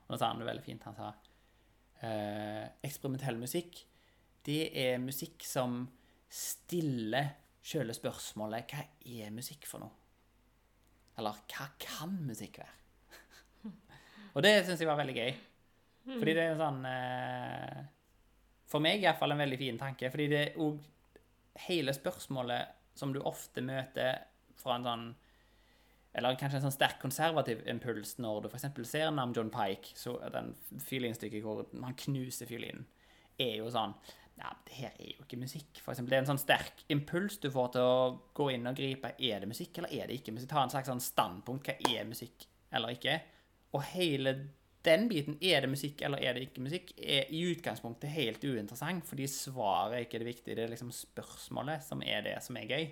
[0.04, 0.86] Og da sa han det veldig fint.
[0.86, 1.10] Han sa
[2.06, 3.82] eh, eksperimentell musikk,
[4.44, 5.80] det er musikk som
[6.30, 7.32] stiller
[7.64, 8.84] sjøle spørsmålet hva
[9.24, 9.94] er musikk for noe?
[11.18, 12.78] Eller hva kan musikk være?
[14.34, 15.34] og det syns jeg var veldig gøy.
[16.04, 17.84] Fordi det er en sånn eh,
[18.74, 20.80] for meg i hvert fall en veldig fin tanke, fordi det er òg
[21.68, 24.24] hele spørsmålet som du ofte møter
[24.58, 25.04] fra en sånn
[26.14, 28.68] eller kanskje en sånn sterk konservativ impuls når du f.eks.
[28.86, 32.84] ser Nam John Pike, så den fiolinstykket hvor han knuser fiolinen,
[33.38, 33.96] er jo sånn
[34.34, 35.78] Ja, det her er jo ikke musikk.
[35.78, 36.10] For eksempel.
[36.10, 37.98] det er en sånn sterk impuls du får til å
[38.34, 39.12] gå inn og gripe.
[39.22, 40.50] Er det musikk, eller er det ikke musikk?
[40.50, 41.70] Ta en slags sånn standpunkt.
[41.70, 43.14] Hva er musikk, eller ikke?
[43.78, 44.32] Og hele
[44.84, 49.06] den biten, er det musikk eller er det ikke musikk, er i utgangspunktet helt uinteressant,
[49.08, 50.58] fordi svaret er ikke det viktige.
[50.58, 52.84] Det er liksom spørsmålet som er det som er gøy.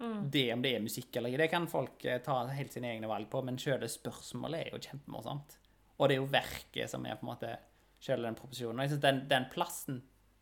[0.00, 0.20] Mm.
[0.32, 3.10] Det om det er musikk eller ikke, det kan folk eh, ta helt sine egne
[3.10, 5.58] valg på, men sjøle spørsmålet er jo kjempemorsomt.
[5.98, 7.52] Og det er jo verket som er på en måte
[8.00, 8.78] sjøl den proposisjonen.
[8.78, 10.00] Og jeg synes den, den, plassen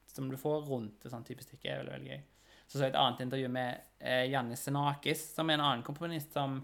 [0.09, 2.23] som du får rundt et sånt type stykke, er veldig, veldig gøy.
[2.69, 6.37] Så så jeg et annet intervju med eh, Jannis Senakis, som er en annen komponist
[6.37, 6.61] som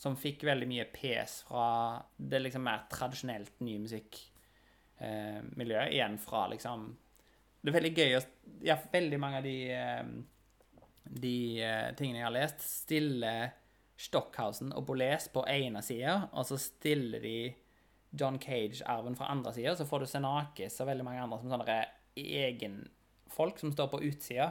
[0.00, 5.88] som fikk veldig mye pes fra det liksom mer tradisjonelt nye musikkmiljøet.
[5.88, 6.96] Eh, igjen fra liksom
[7.60, 8.20] Det er veldig gøy å
[8.64, 10.04] Ja, veldig mange av de eh,
[11.10, 13.50] de eh, tingene jeg har lest, stiller
[14.00, 17.36] Stockhausen og Boles på ene sida, og så stiller de
[18.16, 21.78] John Cage-arven fra andre sida, så får du Senakis og veldig mange andre som sånne
[22.16, 24.50] egenfolk som står på utsida,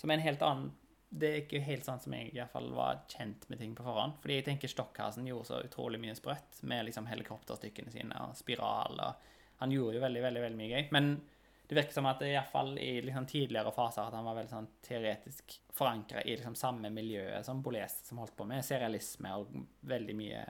[0.00, 0.72] som er en helt annen
[1.10, 3.82] Det er ikke helt sånn som jeg i hvert fall var kjent med ting på
[3.82, 4.20] forhånd.
[4.22, 9.02] Fordi jeg tenker Stockhausen gjorde så utrolig mye sprøtt med liksom helikopterstykkene sine og spiral
[9.02, 9.28] og
[9.60, 10.84] Han gjorde jo veldig, veldig, veldig mye gøy.
[10.94, 11.08] Men
[11.68, 14.50] det virker som at i hvert fall i liksom tidligere faser at han var veldig
[14.50, 19.52] sånn teoretisk forankra i liksom samme miljøet som Boles, som holdt på med serialisme og
[19.92, 20.40] veldig mye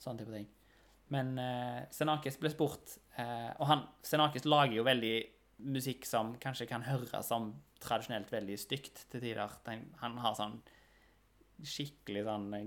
[0.00, 0.48] sånne type ting.
[1.14, 5.14] Men eh, Senakis ble spurt, eh, og han, Senakis lager jo veldig
[5.56, 9.54] musikk som kanskje kan høres som tradisjonelt veldig stygt til tider.
[10.02, 10.58] Han har sånn
[11.64, 12.66] skikkelig sånn eh,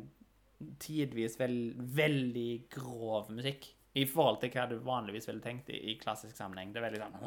[0.81, 5.97] tidvis veld, veldig grov musikk i forhold til hva du vanligvis ville tenkt i, i
[5.99, 6.73] klassisk sammenheng.
[6.73, 7.19] Det er veldig sånn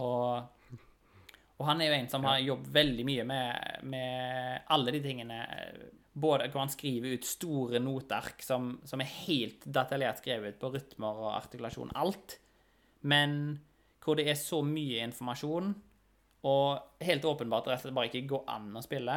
[0.00, 0.76] Og,
[1.58, 5.40] og han er jo en som har jobbet veldig mye med, med alle de tingene
[6.10, 11.20] Både hvor han skriver ut store noteark som, som er helt detaljert skrevet på rytmer
[11.22, 12.34] og artikulasjon, alt.
[13.06, 13.60] Men
[14.04, 15.74] hvor det er så mye informasjon,
[16.48, 19.16] og helt åpenbart rett og slett bare ikke går an å spille.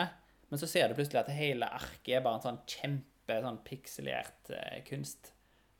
[0.51, 4.51] Men så ser du plutselig at hele arket er bare en sånn kjempe sånn pikselert
[4.51, 5.31] eh, kunst.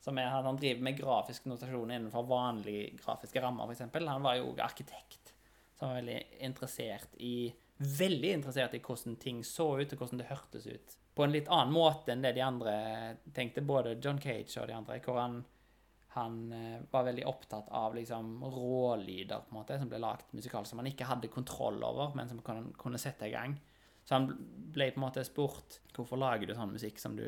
[0.03, 3.83] Som er, han driver med grafisk notasjon innenfor vanlige grafiske rammer, f.eks.
[4.07, 5.35] Han var jo arkitekt,
[5.77, 7.35] som var veldig interessert i
[7.83, 10.93] Veldig interessert i hvordan ting så ut, og hvordan det hørtes ut.
[11.17, 12.75] På en litt annen måte enn det de andre
[13.33, 14.99] tenkte, både John Cage og de andre.
[15.03, 15.39] Hvor han,
[16.13, 20.69] han eh, var veldig opptatt av liksom rålyder på en måte, som ble lagd musikalt,
[20.69, 23.56] som han ikke hadde kontroll over, men som han kunne sette i gang.
[24.04, 24.30] Så han
[24.73, 27.26] ble på en måte spurt hvorfor lager du sånn musikk som du,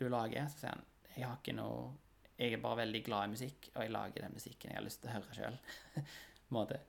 [0.00, 0.48] du lager.
[0.50, 1.92] Så sier han jeg har ikke noe
[2.34, 5.04] jeg er bare veldig glad i musikk, og jeg lager den musikken jeg har lyst
[5.04, 5.58] til å høre sjøl.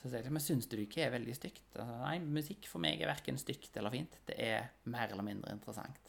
[0.00, 1.66] Så sier jeg men syns du ikke er veldig stygt?
[1.74, 4.14] Altså, nei, musikk for meg er verken stygt eller fint.
[4.28, 6.08] Det er mer eller mindre interessant.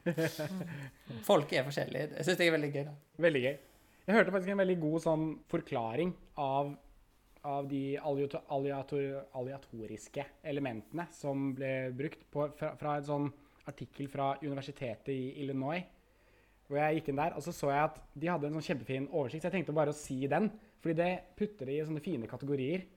[1.28, 2.18] Folk er forskjellige.
[2.18, 2.84] Jeg syns det er veldig gøy.
[2.90, 2.94] da.
[3.24, 3.56] Veldig gøy.
[4.08, 6.70] Jeg hørte faktisk en veldig god sånn forklaring av,
[7.44, 8.40] av de alliator,
[9.36, 9.90] alliator,
[10.48, 13.26] elementene som ble brukt på, fra, fra en sånn
[13.68, 15.84] artikkel fra universitetet i Illinois.
[16.64, 19.10] Hvor jeg gikk inn der, og så så jeg at de hadde en sånn kjempefin
[19.12, 19.44] oversikt.
[19.44, 20.48] Så jeg tenkte bare å si den,
[20.80, 22.88] fordi det putter det i sånne fine kategorier.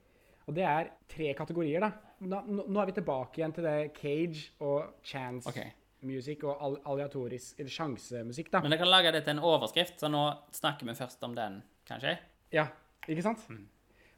[0.48, 1.92] Og det er tre kategorier, da.
[2.24, 2.40] Nå,
[2.72, 5.60] nå er vi tilbake igjen til det Cage og chance Ok.
[6.08, 8.62] Music og al alliatorisk eller sjansemusikk, da.
[8.64, 10.24] Men jeg kan lage det til en overskrift, så nå
[10.56, 12.16] snakker vi først om den, kanskje?
[12.54, 12.68] Ja,
[13.08, 13.46] ikke sant?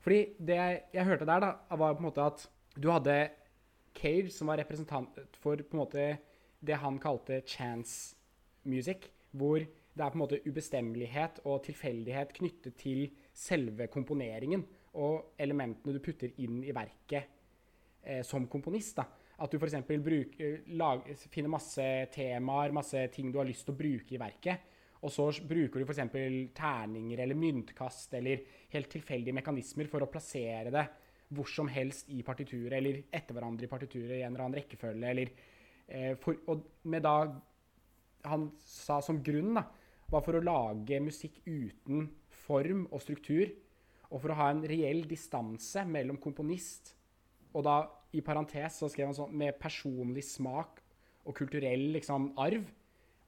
[0.03, 3.17] Fordi det jeg, jeg hørte der, da, var på en måte at du hadde
[3.93, 6.05] Cage, som var representant for på en måte
[6.63, 8.15] det han kalte chance
[8.65, 13.05] music, hvor det er på en måte ubestemmelighet og tilfeldighet knyttet til
[13.37, 14.63] selve komponeringen
[14.97, 17.29] og elementene du putter inn i verket
[18.01, 18.97] eh, som komponist.
[18.97, 19.05] da.
[19.41, 19.79] At du f.eks.
[21.33, 24.69] finner masse temaer, masse ting du har lyst til å bruke i verket.
[25.03, 26.03] Og så bruker du f.eks.
[26.55, 30.85] terninger eller myntkast eller helt tilfeldige mekanismer for å plassere det
[31.33, 35.09] hvor som helst i partituret, eller etter hverandre i partituret i en eller annen rekkefølge.
[35.09, 35.31] eller
[35.87, 37.17] eh, for, Og med da
[38.23, 39.65] Han sa som grunn, da,
[40.07, 42.05] var for å lage musikk uten
[42.45, 43.49] form og struktur.
[44.13, 46.93] Og for å ha en reell distanse mellom komponist
[47.53, 47.75] og da
[48.13, 50.81] i parentes så skrev han sånn med personlig smak
[51.23, 52.63] og kulturell liksom, arv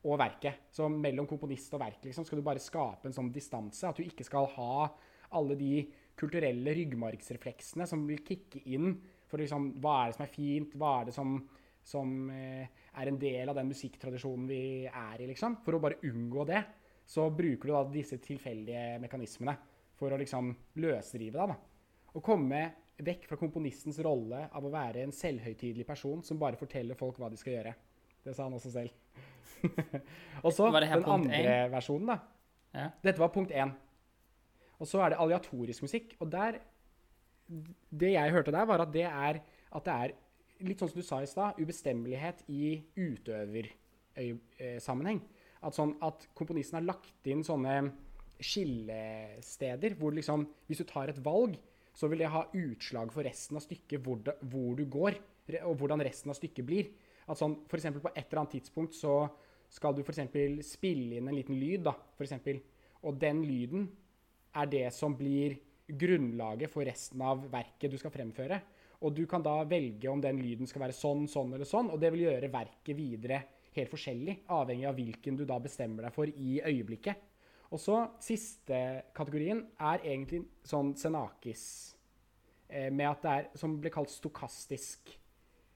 [0.06, 0.68] og verket.
[0.74, 3.88] Så mellom komponist og verk liksom, skal du bare skape en sånn distanse.
[3.90, 4.88] At du ikke skal ha
[5.36, 5.74] alle de
[6.16, 8.94] kulturelle ryggmargsrefleksene som vil kicke inn
[9.30, 11.38] for liksom, hva er det som er fint, hva er det som,
[11.84, 15.60] som eh, er en del av den musikktradisjonen vi er i, liksom.
[15.66, 16.62] For å bare unngå det,
[17.06, 19.58] så bruker du da disse tilfeldige mekanismene
[19.98, 21.54] for å liksom løsrive deg.
[21.54, 22.14] da.
[22.16, 22.62] Og komme
[23.04, 27.30] vekk fra komponistens rolle av å være en selvhøytidelig person som bare forteller folk hva
[27.32, 27.74] de skal gjøre.
[28.26, 28.92] Det sa han også selv.
[30.46, 32.18] og så Var det her den andre andre versjonen, da.
[32.76, 32.88] Ja.
[33.04, 33.72] Dette var punkt én.
[34.80, 36.08] Og så er det aliatorisk musikk.
[36.20, 36.52] Og der
[37.90, 39.40] Det jeg hørte der, var at det er,
[39.72, 40.12] at det er
[40.66, 45.22] litt sånn som du sa i stad, ubestemmelighet i utøversammenheng.
[45.62, 47.92] At, sånn, at komponisten har lagt inn sånne
[48.42, 51.56] skillesteder hvor liksom Hvis du tar et valg,
[51.96, 55.18] så vil det ha utslag for resten av stykket hvor, det, hvor du går,
[55.64, 56.90] og hvordan resten av stykket blir.
[57.32, 59.24] At sånn, eksempel på et eller annet tidspunkt så
[59.72, 62.60] skal du eksempel spille inn en liten lyd, da, for.
[63.06, 63.88] Og den lyden
[64.56, 68.60] er det som blir grunnlaget for resten av verket du skal fremføre.
[69.06, 72.00] Og du kan da velge om den lyden skal være sånn, sånn eller sånn, og
[72.02, 73.42] det vil gjøre verket videre
[73.76, 77.20] helt forskjellig, avhengig av hvilken du da bestemmer deg for i øyeblikket.
[77.74, 78.78] Og så siste
[79.16, 81.64] kategorien er egentlig sånn Senakis,
[82.70, 85.12] med at det er som ble kalt stokastisk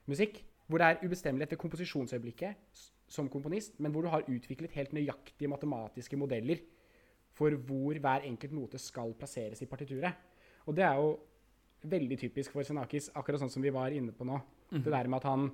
[0.10, 0.42] musikk.
[0.70, 5.50] Hvor det er ubestemmelig etter komposisjonsøyeblikket som komponist, men hvor du har utviklet helt nøyaktige
[5.50, 6.62] matematiske modeller
[7.34, 10.14] for hvor hver enkelt note skal plasseres i partituret.
[10.68, 11.16] Og det er jo
[11.90, 14.38] veldig typisk for Senakis, akkurat sånn som vi var inne på nå.
[14.84, 15.48] Det der med at han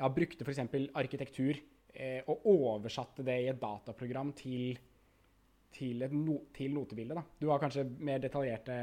[0.00, 0.62] ja, brukte f.eks.
[0.96, 1.58] arkitektur
[1.94, 4.78] eh, og oversatte det i et dataprogram til,
[5.76, 7.18] til, no, til notebildet.
[7.18, 7.24] Da.
[7.40, 8.78] Du har kanskje mer detaljerte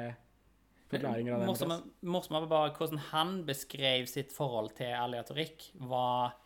[0.94, 1.50] forklaringer av det?
[1.50, 5.72] Morsomme, morsomme var bare hvordan han beskrev sitt forhold til aleatorikk.
[5.90, 6.40] Var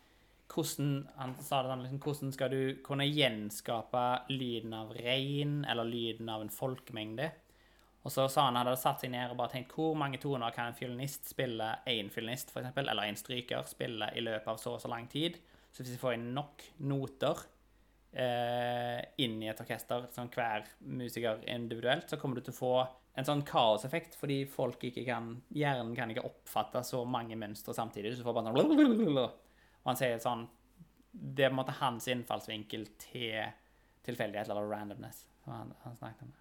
[0.48, 6.30] hvordan Han sa det liksom, Hvordan skal du kunne gjenskape lyden av regn eller lyden
[6.30, 7.32] av en folkemengde?
[8.08, 10.20] Og så sa han at han hadde satt seg ned og bare tenkt hvor mange
[10.24, 14.62] toner kan en fiolinist spille, én fiolinist eksempel, eller en stryker spille i løpet av
[14.62, 15.36] så og så lang tid.
[15.74, 17.44] Så hvis vi får inn nok noter
[18.12, 22.74] eh, inn i et orkester, som hver musiker individuelt, så kommer du til å få
[23.18, 28.14] en sånn kaoseffekt, fordi folk ikke kan Hjernen kan ikke oppfatte så mange mønstre samtidig.
[28.14, 29.18] Så du får bare sånn
[29.88, 30.44] Og han sier sånn
[31.10, 33.48] Det er på en måte hans innfallsvinkel til
[34.06, 36.36] tilfeldighet, eller randomness, som han, han snakket om.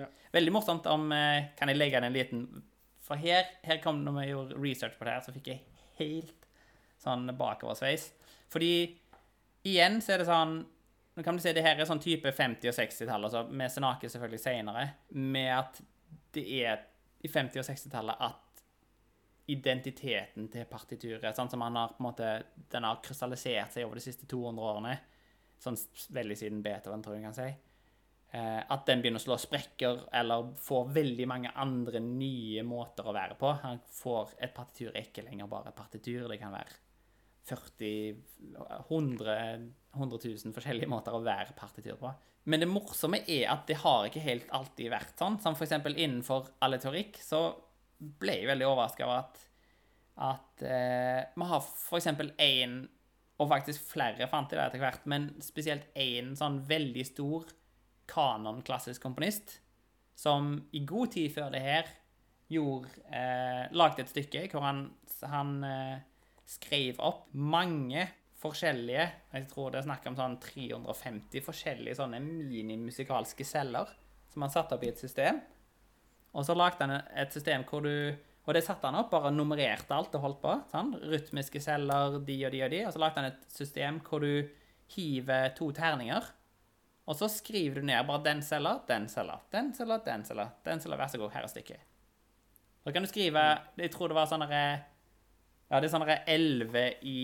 [0.00, 0.08] Ja.
[0.32, 2.46] Veldig morsomt om eh, Kan jeg legge inn en liten
[3.04, 5.66] For her, her kom når vi gjorde research på det her, så fikk jeg
[5.98, 6.46] helt
[7.02, 8.08] sånn bakoversveis.
[8.52, 8.72] Fordi
[9.68, 10.62] igjen så er det sånn
[11.14, 14.12] Nå kan du si det her er sånn type 50- og 60-tall, altså Vi snakker
[14.12, 15.82] selvfølgelig senere, med at
[16.32, 16.86] det er
[17.22, 18.62] i 50- og 60-tallet at
[19.52, 22.30] identiteten til partituret, sånn som han har på en måte,
[22.72, 24.94] den har krystallisert seg over de siste 200 årene,
[25.62, 25.76] sånn
[26.16, 27.48] veldig siden Beethoven, tror jeg kan si,
[28.32, 33.14] eh, at den begynner å slå sprekker, eller får veldig mange andre nye måter å
[33.14, 33.52] være på.
[33.66, 36.81] Han får et partitur er ikke lenger bare et partitur, det kan være
[37.48, 38.16] 40
[38.88, 39.36] 100
[39.92, 42.12] 100 000 forskjellige måter å være partitur på.
[42.48, 45.38] Men det morsomme er at det har ikke helt alltid vært sånn.
[45.42, 47.44] Som eksempel innenfor aletorikk så
[47.98, 49.42] ble jeg veldig overraska over at,
[50.32, 52.80] at eh, vi har eksempel én,
[53.38, 57.52] og faktisk flere fant jeg det etter hvert, men spesielt én sånn veldig stor
[58.10, 59.60] kanon-klassisk komponist
[60.18, 61.92] som i god tid før det her
[62.52, 64.84] gjorde, eh, lagde et stykke hvor han,
[65.30, 66.02] han eh,
[66.52, 68.08] skrev opp mange
[68.42, 73.92] forskjellige Jeg tror det er snakk om sånn 350 forskjellige sånne minimusikalske celler
[74.32, 75.38] som han satte opp i et system.
[76.32, 79.94] Og så lagde han et system hvor du Og det satte han opp, bare nummererte
[79.94, 80.52] alt og holdt på.
[80.72, 80.88] Sånn.
[80.98, 82.80] Rytmiske celler, de og de og de.
[82.88, 84.48] Og så lagde han et system hvor du
[84.96, 86.26] hiver to terninger.
[87.06, 90.48] Og så skriver du ned bare den cella, den cella, den cella, den cella.
[90.66, 91.86] Den cella, Vær så god, her er stykket.
[92.82, 93.44] Så kan du skrive
[93.78, 94.64] Jeg tror det var sånn derre
[95.72, 97.20] Ja, det er sånn derre 11 i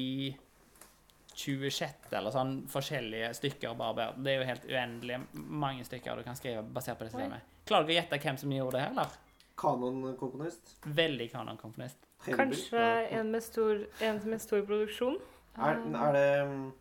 [1.36, 3.74] 26 eller sånn forskjellige stykker.
[3.76, 4.06] bare.
[4.16, 7.50] Det er jo helt uendelig mange stykker du kan skrive basert på det systemet.
[7.68, 9.18] Klarer du å gjette hvem som gjorde det eller?
[9.58, 10.72] Kanonkomponist.
[10.86, 12.08] Veldig kanonkomponist.
[12.24, 12.86] Kanskje
[13.18, 15.20] en med stor, en med stor produksjon?
[15.58, 16.72] Er, er det um,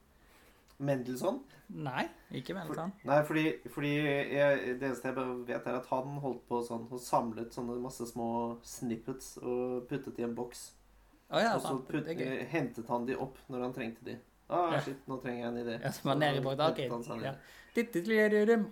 [0.77, 1.43] Mendelssohn?
[1.67, 2.95] Nei, ikke Mendelssohn.
[3.01, 6.63] For, Nei, fordi, fordi jeg, det eneste jeg bare vet, er at han holdt på
[6.63, 8.31] sånn og samlet sånne masse små
[8.63, 10.69] snippets og puttet i en boks.
[11.29, 11.87] Å ja, og så sant.
[11.89, 12.27] putt, Det gøy.
[12.41, 14.17] eh, hentet han de opp når han trengte de.
[14.49, 14.79] Ah, Ja.
[14.79, 15.81] shit, nå trenger jeg en idé.
[15.83, 16.43] Ja, som var nede i
[16.89, 17.23] han OK.
[17.23, 17.33] Ja.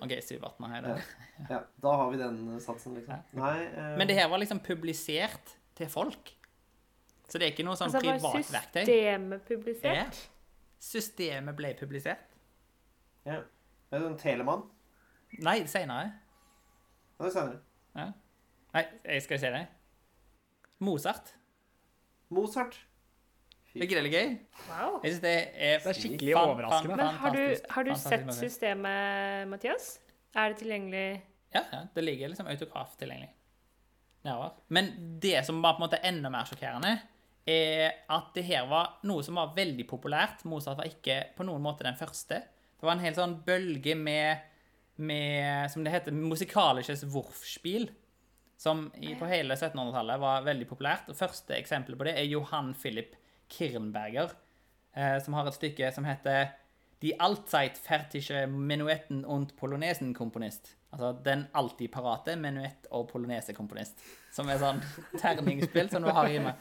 [0.02, 0.60] OK, supert.
[0.82, 1.04] Det.
[1.50, 3.12] Ja, da har vi den eh, satsen, liksom.
[3.12, 3.20] Ja.
[3.34, 6.32] Nei eh, Men det her var liksom publisert til folk.
[7.28, 8.86] Så det er ikke noe sånn Altså, privat verktøy.
[8.86, 9.96] systemet publisert?
[9.96, 10.06] Ja.
[10.80, 12.32] Systemet ble publisert.
[13.26, 13.42] ja.
[13.92, 14.64] Er det en Telemann?
[15.40, 16.14] Nei, seinere.
[17.20, 18.14] Ja, det er senere.
[18.74, 19.68] Nei, jeg skal si det.
[20.80, 21.34] Mozart.
[22.30, 22.78] Mozart.
[23.76, 24.38] Det er gøy?
[24.70, 25.02] Wow.
[25.04, 26.96] Jeg synes det er Det er skikkelig fan- overraskende.
[26.96, 30.00] fan- Men har du, har du sett systemet, Mathias?
[30.36, 31.22] Er det tilgjengelig?
[31.54, 33.30] Ja, ja, det ligger liksom autograf tilgjengelig.
[34.26, 34.52] Nedover.
[34.70, 37.00] Men det som var på en måte enda mer sjokkerende,
[37.48, 40.44] er at det her var noe som var veldig populært.
[40.46, 42.40] Mozart var ikke på noen måte den første.
[42.42, 44.40] Det var en hel sånn bølge med,
[44.98, 47.90] med som det heter, musikalisches Wurfspiel,
[48.58, 51.10] som i, på hele 1700-tallet var veldig populært.
[51.12, 53.16] Og første eksempelet på det er Johan Philip
[53.52, 54.32] Kirnberger,
[54.96, 56.54] eh, som har et stykke som heter
[57.04, 60.72] Die allzeit fertige Menuetten und Polonesen-komponist.
[60.96, 64.00] Altså den alltid parate menuett- og polonese-komponist.
[64.32, 64.80] Som er sånn
[65.22, 66.56] terningsspill som du har hjemme.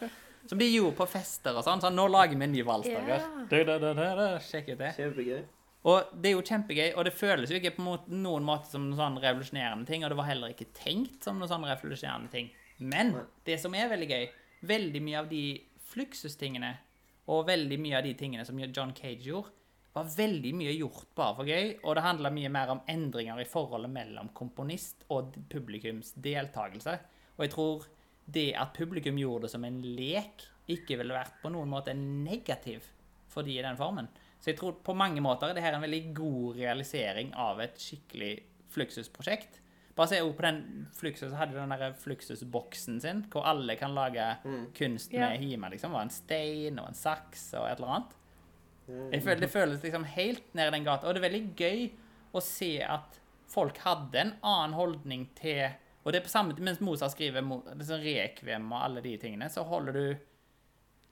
[0.51, 1.81] Som de gjorde på fester og sånn.
[1.81, 3.23] Sånn, nå lager vi en ny valsdager.
[3.23, 3.45] Yeah.
[4.43, 4.91] Sjekk ut det.
[4.99, 5.45] Kjempegøy.
[5.85, 8.97] Og det er jo kjempegøy, og det føles jo ikke på noen måte som noen
[8.97, 12.49] sånn revolusjonerende ting, og det var heller ikke tenkt som noen sånn revolusjonerende ting.
[12.81, 13.13] Men
[13.45, 14.25] det som er veldig gøy,
[14.65, 15.45] veldig mye av de
[15.91, 16.73] Fluxus-tingene,
[17.31, 19.53] og veldig mye av de tingene som John Cage gjorde,
[19.95, 23.47] var veldig mye gjort bare for gøy, og det handla mye mer om endringer i
[23.47, 26.97] forholdet mellom komponist og publikums deltakelse.
[27.37, 27.87] Og jeg tror
[28.35, 32.89] det at publikum gjorde det som en lek, ikke ville vært på noen måte negativ
[33.31, 34.09] for de i den formen.
[34.45, 37.79] Så jeg tror på mange måter er det her en veldig god realisering av et
[37.81, 38.35] skikkelig
[38.75, 39.63] Fluxus-prosjekt.
[39.97, 40.59] Bare se på den
[40.93, 44.27] Fluxus hadde den der Fluxus-boksen sin, hvor alle kan lage
[44.77, 45.71] kunst med med hjemme.
[45.73, 45.97] liksom.
[45.97, 48.15] Var en stein og en saks og et eller annet.
[49.15, 51.09] Jeg føler, det føles liksom helt ned i den gata.
[51.09, 51.87] Og det er veldig gøy
[52.37, 55.71] å se at folk hadde en annen holdning til
[56.05, 59.49] Og det er på samme tid, mens Mozart skriver liksom rekvem og alle de tingene,
[59.49, 60.17] så holder du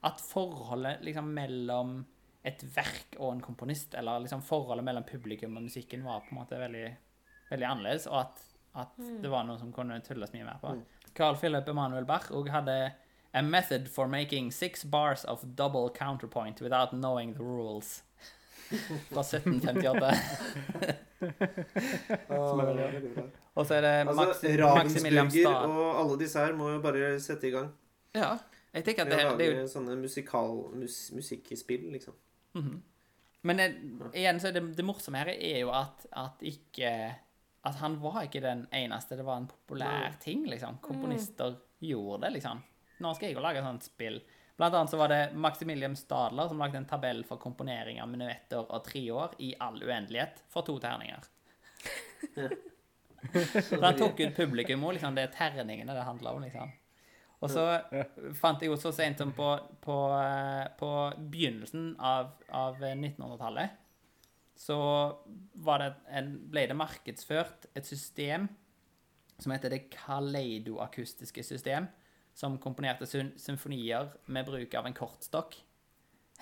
[0.04, 2.02] at forholdet liksom mellom
[2.44, 6.40] et verk og en komponist, eller liksom forholdet mellom publikum og musikken, var på en
[6.40, 6.88] måte veldig,
[7.50, 8.42] veldig annerledes, og at,
[8.82, 10.74] at det var noe som kunne tulles mye mer på.
[11.14, 12.92] Carl Philip Emanuel Bach og hadde
[13.34, 18.02] A method for making six bars of double counterpoint without knowing the rules.
[19.12, 20.18] Fra 1758.
[22.28, 23.22] Som er veldig- veldig bra.
[23.54, 24.24] Og så er det Altså,
[24.74, 25.68] Maximilian Stad.
[25.68, 27.70] og alle disse her må jo bare sette i gang.
[28.14, 28.38] Ja,
[28.74, 32.14] jeg tenker at det, det er lage jo sånne musikal, mus, musikkspill, liksom.
[33.42, 33.68] Men det,
[34.14, 36.90] igjen så det, det morsomme her er jo at, at ikke
[37.66, 39.16] At han var ikke den eneste.
[39.16, 40.78] Det var en populær ting, liksom.
[40.82, 42.62] Komponister gjorde det, liksom.
[43.02, 44.20] Nå skal jeg jo lage et sånt spill.
[44.58, 48.66] Blant annet så var det Maximilian Stadler som lagde en tabell for komponering av minuetter
[48.66, 51.22] og treår i all uendelighet for to terninger.
[53.62, 56.70] Så han tok ut publikum og liksom, det er terningene det handler om, liksom.
[57.42, 57.64] Og så
[58.38, 59.48] fant jeg jo så sent som på,
[59.82, 60.90] på, eh, på
[61.32, 63.78] begynnelsen av, av 1900-tallet,
[64.62, 64.78] så
[65.64, 68.46] var det en, ble det markedsført et system
[69.42, 71.88] som heter det kaleidoakustiske system,
[72.32, 75.56] som komponerte symfonier med bruk av en kortstokk.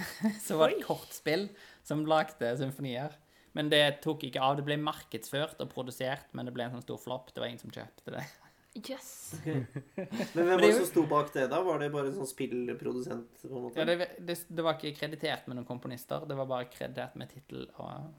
[0.47, 1.49] så var det et kortspill
[1.87, 3.17] som lagde symfonier.
[3.57, 4.59] Men det tok ikke av.
[4.59, 7.33] Det ble markedsført og produsert, men det ble en sånn stor flopp.
[7.33, 8.23] Det var ingen som kjøpte det.
[8.75, 9.35] Yes.
[9.45, 11.59] Men hvem var det som sto bak det, da?
[11.67, 13.43] Var det bare en sånn spillprodusent?
[13.43, 13.83] på en måte?
[13.83, 17.33] Ja, det, det, det var ikke kreditert med noen komponister, det var bare kreditert med
[17.33, 18.13] tittel og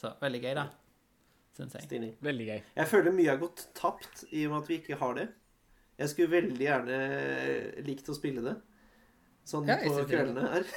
[0.00, 0.68] Så veldig gøy, da.
[1.58, 1.88] Syns jeg.
[1.88, 2.14] Stilig.
[2.24, 2.60] Veldig gøy.
[2.78, 5.26] Jeg føler mye har gått tapt i og med at vi ikke har det.
[6.00, 6.98] Jeg skulle veldig gjerne
[7.84, 8.54] likt å spille det.
[9.50, 10.70] Sånn Ja, på kveldene her.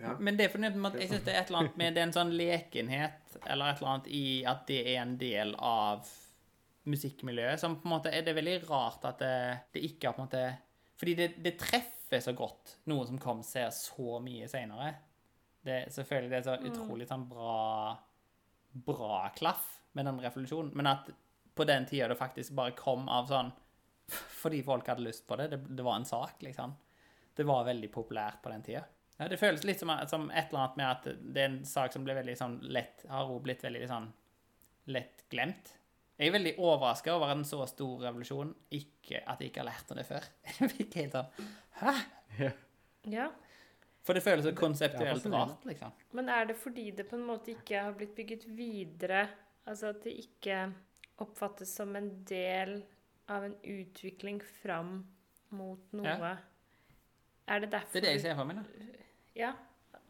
[0.00, 0.14] Ja.
[0.20, 2.06] Men det er fordi at jeg syns det er et eller annet med det er
[2.06, 6.08] en sånn lekenhet eller et eller annet i at det er en del av
[6.86, 9.36] musikkmiljøet som på en måte er det veldig rart at det,
[9.74, 10.44] det ikke har på en måte
[10.96, 14.94] Fordi det, det treffer så godt noe som kom seg så mye seinere.
[15.92, 17.96] Selvfølgelig det er så utrolig sånn bra
[18.86, 21.08] bra klaff med den revolusjonen, men at
[21.56, 23.52] på den tida det faktisk bare kom av sånn
[24.40, 25.48] fordi folk hadde lyst på det.
[25.54, 26.74] Det, det var en sak, liksom.
[27.36, 28.84] Det var veldig populært på den tida.
[29.16, 31.94] Ja, det føles litt som, som et eller annet med at det er en sak
[31.94, 34.10] som ble veldig sånn lett Har hun blitt veldig sånn
[34.92, 35.72] lett glemt.
[36.16, 39.90] Jeg er veldig overraska over en så stor revolusjon, ikke at jeg ikke har lært
[39.92, 40.24] om det før.
[40.60, 41.50] Jeg fikk helt sånn
[41.82, 41.92] Hæ?
[43.12, 43.26] Ja.
[44.06, 45.92] For det føles så Ja, konseptuelt rart, liksom.
[46.16, 49.26] Men er det fordi det på en måte ikke har blitt bygget videre?
[49.66, 50.60] Altså at det ikke
[51.20, 52.78] oppfattes som en del
[53.28, 55.00] av en utvikling fram
[55.58, 56.32] mot noe?
[57.46, 58.62] Er det derfor Det er det jeg ser for meg.
[58.62, 59.02] da.
[59.36, 59.52] Ja,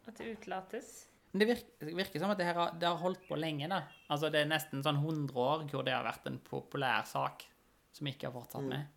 [0.07, 0.93] at det utelates?
[1.37, 3.67] Men det virker, virker som at det her det har holdt på lenge.
[3.69, 3.83] da.
[4.09, 7.45] Altså Det er nesten sånn 100 år hvor det har vært en populær sak
[7.93, 8.87] som ikke har fortsatt med.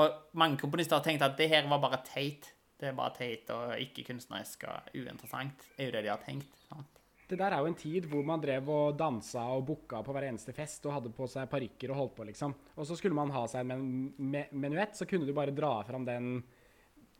[0.00, 2.48] Og mange komponister har tenkt at det her var bare teit.
[2.80, 5.68] Det er bare teit og ikke kunstnerisk og uinteressant.
[5.76, 6.56] er jo det de har tenkt.
[6.70, 7.02] sant?
[7.28, 10.30] Det der er jo en tid hvor man drev og dansa og booka på hver
[10.30, 12.56] eneste fest og hadde på seg parykker og holdt på, liksom.
[12.72, 15.74] Og så skulle man ha seg en men me menuett, så kunne du bare dra
[15.84, 16.40] fram den,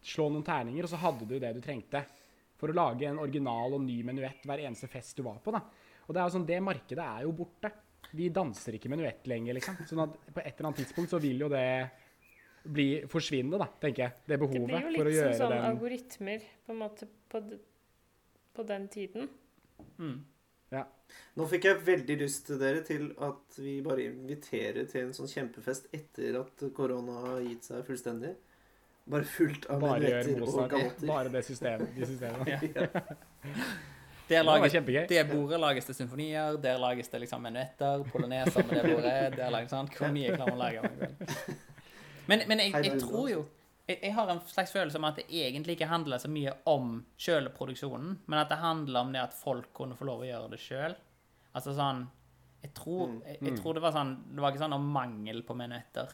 [0.00, 2.06] slå noen terninger, og så hadde du det du trengte
[2.62, 5.64] for å lage en original og ny menuett hver eneste fest du var på, da.
[6.06, 7.72] Og det er jo sånn, det markedet er jo borte.
[8.14, 9.80] Vi danser ikke menuett lenger, liksom.
[9.88, 11.66] Sånn at på et eller annet tidspunkt så vil jo det
[12.62, 14.18] bli forsvinne, da, tenker jeg.
[14.22, 16.78] Det Det behovet blir jo for å litt som gjøre sånn den algoritmer på en
[16.78, 17.42] måte på,
[18.54, 19.32] på den tiden.
[20.72, 20.86] Ja.
[21.36, 25.28] Nå fikk jeg veldig lyst til dere til at vi bare inviterer til en sånn
[25.28, 28.32] kjempefest etter at korona har gitt seg fullstendig.
[29.10, 31.06] Bare fullt av Bare gjør menuetter og galotter.
[31.08, 31.94] Bare det systemet.
[31.96, 32.44] De systemene.
[34.32, 35.06] Der Det var lages, kjempegøy.
[35.10, 39.36] det bordet lages det symfonier, der lages det liksom menuetter, poloneser med det bordet.
[39.36, 39.88] der lages sånn.
[39.92, 41.56] Hvor mye klarer man å lage?
[42.30, 43.42] Men, men jeg, jeg tror jo
[43.90, 47.00] jeg, jeg har en slags følelse om at det egentlig ikke handler så mye om
[47.20, 50.52] selve produksjonen, men at det handler om det at folk kunne få lov å gjøre
[50.54, 50.94] det sjøl.
[51.52, 52.06] Altså sånn
[52.62, 53.22] Jeg tror, Mm.
[53.26, 56.08] jeg, jeg tror det var sånn Det var ikke sånn om mangel på menuetter.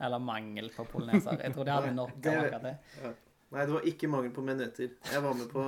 [0.00, 1.40] Eller mangel på poloneser.
[1.42, 3.14] Jeg tror de hadde nok det- av akkurat det.
[3.52, 4.90] Nei, det var ikke mangel på menuetter.
[5.12, 5.62] Jeg var med på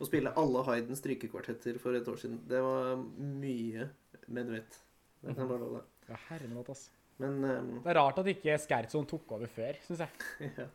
[0.00, 2.38] å spille alle Haydn strykekvartetter for et år siden.
[2.46, 3.88] Det var mye
[4.28, 4.78] menuett.
[5.20, 6.10] Det kan jeg bare love deg.
[6.10, 6.90] Ja, herrenåt, ass.
[7.20, 7.82] Men um...
[7.82, 10.10] Det er rart at ikke Skertson tok over før, syns jeg.
[10.58, 10.68] ja.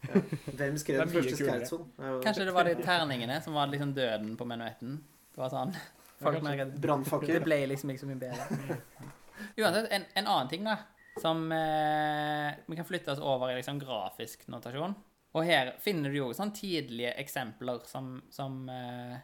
[0.00, 0.20] Ja.
[0.56, 4.36] Hvem skrev den første er jo- Kanskje det var de terningene som var liksom døden
[4.36, 5.00] på menuetten.
[5.34, 5.74] Det var sånn
[6.20, 6.80] Folk merket
[7.26, 8.78] Det ble liksom ikke så mye bedre.
[9.60, 10.76] Uansett, en, en annen ting, da,
[11.20, 14.94] som eh, Vi kan flytte oss over i liksom grafisk notasjon.
[15.30, 19.20] Og her finner du jo sånn tidlige eksempler som, som eh,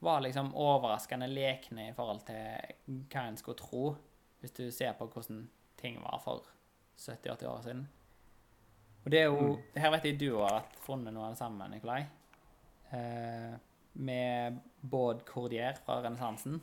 [0.00, 3.88] var liksom overraskende lekne i forhold til hva en skulle tro,
[4.40, 5.42] hvis du ser på hvordan
[5.80, 6.46] ting var for
[7.00, 7.82] 70-80 år siden.
[9.00, 12.00] Og det er jo Her vet jeg du har funnet noe av det samme, Nikolai.
[12.94, 13.54] Eh,
[13.92, 16.60] med Baud Cordier fra renessansen.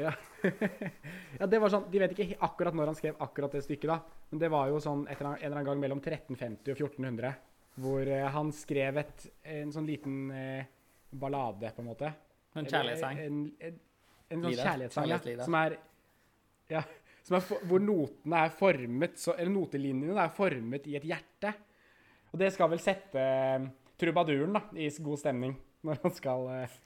[0.00, 0.12] Ja.
[1.40, 4.24] ja, det var sånn, De vet ikke akkurat når han skrev akkurat det stykket, da.
[4.30, 7.34] Men det var jo sånn en eller annen gang mellom 1350 og 1400.
[7.80, 10.70] Hvor eh, han skrev et, en sånn liten eh,
[11.10, 12.10] ballade, på en måte.
[12.58, 13.22] En kjærlighetssang.
[13.26, 13.78] En, en,
[14.30, 15.20] en sånn kjærlighetssang, ja.
[15.44, 15.76] Som er,
[16.70, 16.84] ja,
[17.26, 21.52] som er for, hvor notene er formet så, Eller notelinjene er formet i et hjerte.
[22.30, 23.66] Og det skal vel sette eh,
[24.00, 26.78] trubaduren da, i god stemning når han skal eh,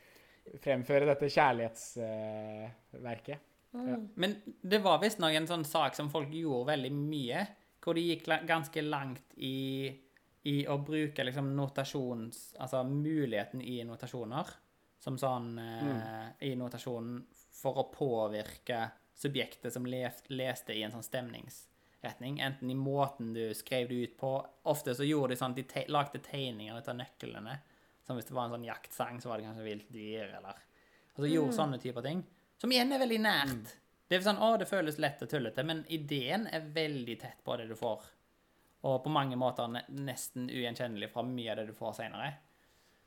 [0.62, 3.38] fremføre dette kjærlighetsverket.
[3.74, 3.96] Ja.
[4.14, 7.46] Men det var visstnok en sånn sak som folk gjorde veldig mye,
[7.82, 9.90] hvor de gikk ganske langt i,
[10.46, 12.54] i å bruke liksom notasjons...
[12.62, 14.46] Altså muligheten i notasjoner,
[15.02, 17.24] som sånn eh, I notasjonen
[17.54, 22.40] for å påvirke subjektet som les, leste i en sånn stemningsretning.
[22.40, 25.84] Enten i måten du skrev det ut på Ofte så gjorde de sånn de te
[25.92, 27.54] lagde tegninger ut av nøklene.
[28.04, 30.60] Som hvis det var en sånn jaktsang, så var det kanskje vilt dyr, eller
[31.14, 32.24] Altså gjorde sånne typer ting.
[32.58, 33.74] Som igjen er veldig nært.
[34.10, 37.54] Det er sånn, å, det føles lett og tullete, men ideen er veldig tett på
[37.56, 38.02] det du får.
[38.84, 42.32] Og på mange måter nesten ugjenkjennelig fra mye av det du får senere.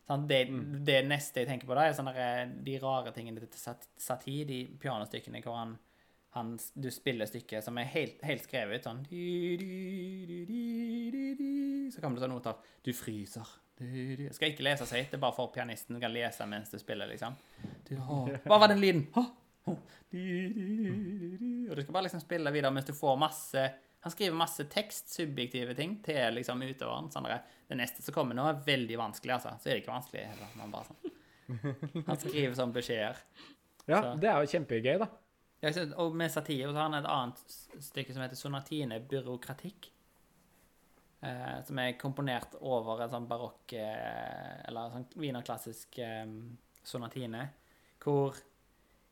[0.07, 0.39] Sånn, det,
[0.87, 2.15] det neste jeg tenker på da, er sånne
[2.63, 5.75] de rare tingene til Sat- i, de pianostykkene hvor han,
[6.37, 9.03] han, du spiller stykket som er helt, helt skrevet ut, sånn.
[11.91, 12.55] Så kommer det sånn noter.
[12.87, 13.51] Du fryser.
[13.77, 13.85] Du,
[14.17, 14.23] du.
[14.25, 17.05] Jeg skal ikke lese høyt, det er bare for pianisten kan lese mens du spiller,
[17.11, 17.35] liksom.
[17.85, 19.03] Du, har- Hva var den lyden?
[19.67, 19.77] Og
[21.75, 23.63] du skal bare liksom spille videre mens du får masse
[24.05, 27.09] Han skriver masse tekst, subjektive ting, til liksom utøveren.
[27.11, 29.51] Sånn det neste som kommer nå, er veldig vanskelig, altså.
[29.59, 30.47] Så er det ikke vanskelig heller.
[30.55, 31.01] Man bare sånn.
[32.07, 33.17] Han skriver sånn beskjeder.
[33.89, 35.07] Ja, Så- det er jo kjempegøy, da.
[35.65, 37.37] Ja, og med satire så har han et annet
[37.83, 39.89] stykke som heter Sonatine byråkratikk.
[41.27, 46.27] Eh, som er komponert over en sånn barokk eh, Eller sånn wienerklassisk eh,
[46.87, 47.47] sonatine.
[48.03, 48.37] Hvor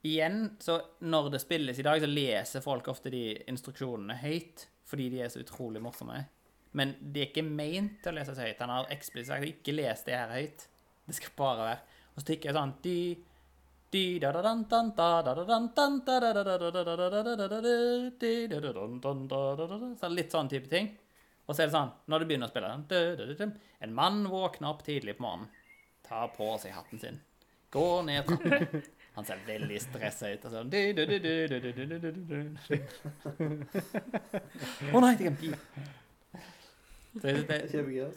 [0.05, 4.67] igjen, så når det spilles i dag, så leser folk ofte de instruksjonene høyt.
[4.85, 6.19] Fordi de er så utrolig morsomme.
[6.77, 8.61] Men de er ikke meint til å leses høyt.
[8.61, 10.67] Han har eksplisitt sagt ikke les det her høyt.
[11.05, 11.81] Det skal bare være
[12.15, 12.99] Og så tykker jeg sånn dy,
[13.91, 14.87] dy, da, da, dan, dan,
[20.31, 20.93] sånn.
[21.45, 23.51] Og så er det sånn, når du begynner å spille
[23.85, 25.49] En mann våkner opp tidlig på morgenen,
[26.05, 27.19] tar på seg hatten sin,
[27.73, 28.83] går ned trappene
[29.15, 30.45] Han ser veldig stressa ut.
[30.45, 30.71] Og sånn
[34.91, 35.59] Å nei, det er en pip.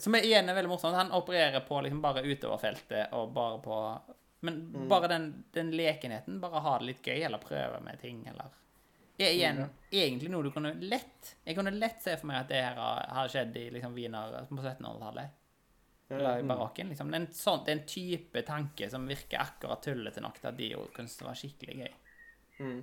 [0.03, 0.99] Som er igjen er veldig morsomt.
[0.99, 3.77] Han opererer på liksom bare utoverfeltet og bare på
[4.47, 6.41] Men bare den, den lekenheten.
[6.43, 8.51] Bare ha det litt gøy, eller prøve med ting, eller
[9.27, 12.61] er igjen egentlig noe du kunne lett Jeg kunne lett se for meg at det
[12.63, 15.39] her har, har skjedd i liksom Wiener på 1700-tallet.
[16.09, 16.89] Eller i barokken.
[16.89, 17.11] liksom.
[17.11, 20.51] Det er, en sånn, det er en type tanke som virker akkurat tullete nok til
[20.51, 21.97] at de synes var skikkelig gøy.
[22.59, 22.79] Mm.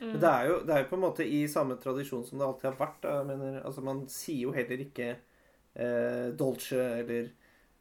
[0.00, 2.46] Men det er, jo, det er jo på en måte i samme tradisjon som det
[2.46, 3.00] alltid har vært.
[3.04, 3.16] Da.
[3.28, 7.30] Mener, altså, man sier jo heller ikke eh, dolce eller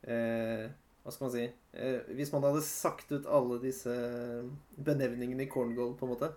[0.08, 0.66] eh,
[1.04, 3.96] Hva skal man si eh, Hvis man hadde sagt ut alle disse
[4.76, 6.32] benevningene i corngold, på en måte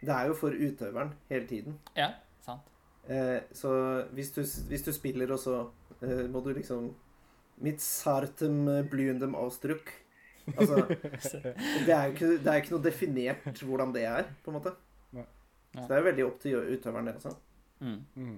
[0.00, 1.78] Det er jo for utøveren hele tiden.
[1.96, 2.10] Ja,
[2.44, 2.66] sant.
[3.08, 3.70] Eh, så
[4.16, 5.60] hvis du, hvis du spiller, og så
[6.02, 6.94] eh, må du liksom
[7.64, 9.88] Mitt sartem blyendem austruck.
[10.58, 10.82] Altså,
[11.86, 14.74] det er jo ikke, det er ikke noe definert hvordan det er, på en måte.
[15.16, 15.24] Nei.
[15.72, 17.32] Så det er jo veldig opp til utøveren, det også.
[17.80, 17.96] Mm.
[18.14, 18.36] Mm.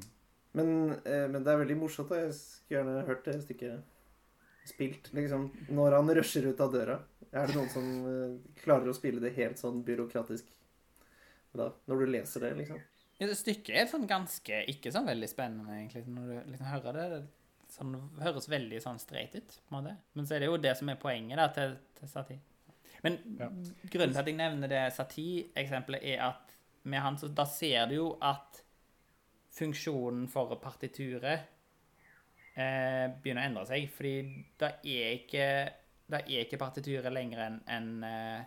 [0.59, 0.71] Men,
[1.03, 2.13] eh, men det er veldig morsomt.
[2.13, 2.23] da.
[2.23, 5.11] Jeg skulle gjerne hørt det stykket spilt.
[5.17, 6.99] Liksom, når han rusher ut av døra.
[7.33, 10.49] Er det noen som eh, klarer å spille det helt sånn byråkratisk
[11.59, 11.69] da?
[11.91, 12.79] Når du leser det, liksom?
[13.19, 16.99] Ja, det Stykket er sånn ganske ikke sånn veldig spennende, egentlig, når du liksom hører
[17.01, 17.07] det.
[17.17, 19.97] det sånn, høres veldig sånn streit ut, på en måte.
[20.17, 22.39] Men så er det jo det som er poenget da, til, til Satie.
[23.05, 23.49] Men Ja.
[23.93, 26.55] grunnen til at jeg nevner det Satie-eksempelet, er at
[26.89, 28.63] med han, så da ser du jo at
[29.59, 31.45] funksjonen for partituret
[32.57, 33.89] eh, begynner å endre seg.
[33.93, 34.15] Fordi
[34.61, 35.49] da er ikke,
[36.11, 38.47] da er ikke partituret lenger enn en, eh,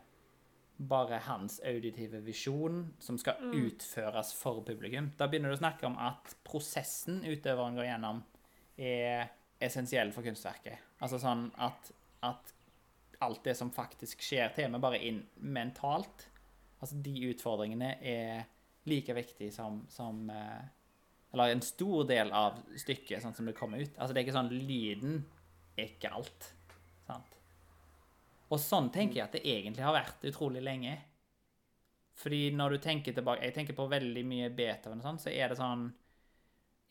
[0.89, 5.11] bare hans auditive visjon som skal utføres for publikum.
[5.17, 8.23] Da begynner du å snakke om at prosessen utøveren går gjennom,
[8.81, 9.29] er
[9.61, 10.81] essensiell for kunstverket.
[11.03, 11.91] Altså sånn at,
[12.25, 12.53] at
[13.21, 15.21] alt det som faktisk skjer til meg, bare inn
[15.53, 16.25] mentalt.
[16.81, 18.47] Altså de utfordringene er
[18.89, 20.61] like viktig som, som eh,
[21.31, 23.93] Eller en stor del av stykket, sånn som det kommer ut.
[23.95, 25.21] Altså det er ikke sånn Lyden
[25.77, 26.49] er ikke alt.
[27.05, 27.37] Sant?
[28.51, 30.97] Og sånn tenker jeg at det egentlig har vært utrolig lenge.
[32.21, 35.49] Fordi når du tenker tilbake Jeg tenker på veldig mye Beethoven og sånn, så er
[35.51, 35.89] det sånn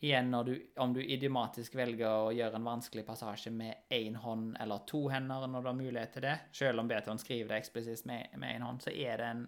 [0.01, 4.81] Igjen du, om du idiomatisk velger å gjøre en vanskelig passasje med én hånd eller
[4.89, 8.47] to hender når du har mulighet til det, selv om Beethoven skriver det eksplisitt med
[8.47, 9.43] én hånd, så er det en,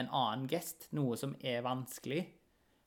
[0.00, 0.88] en annen gest.
[0.96, 2.22] Noe som er vanskelig,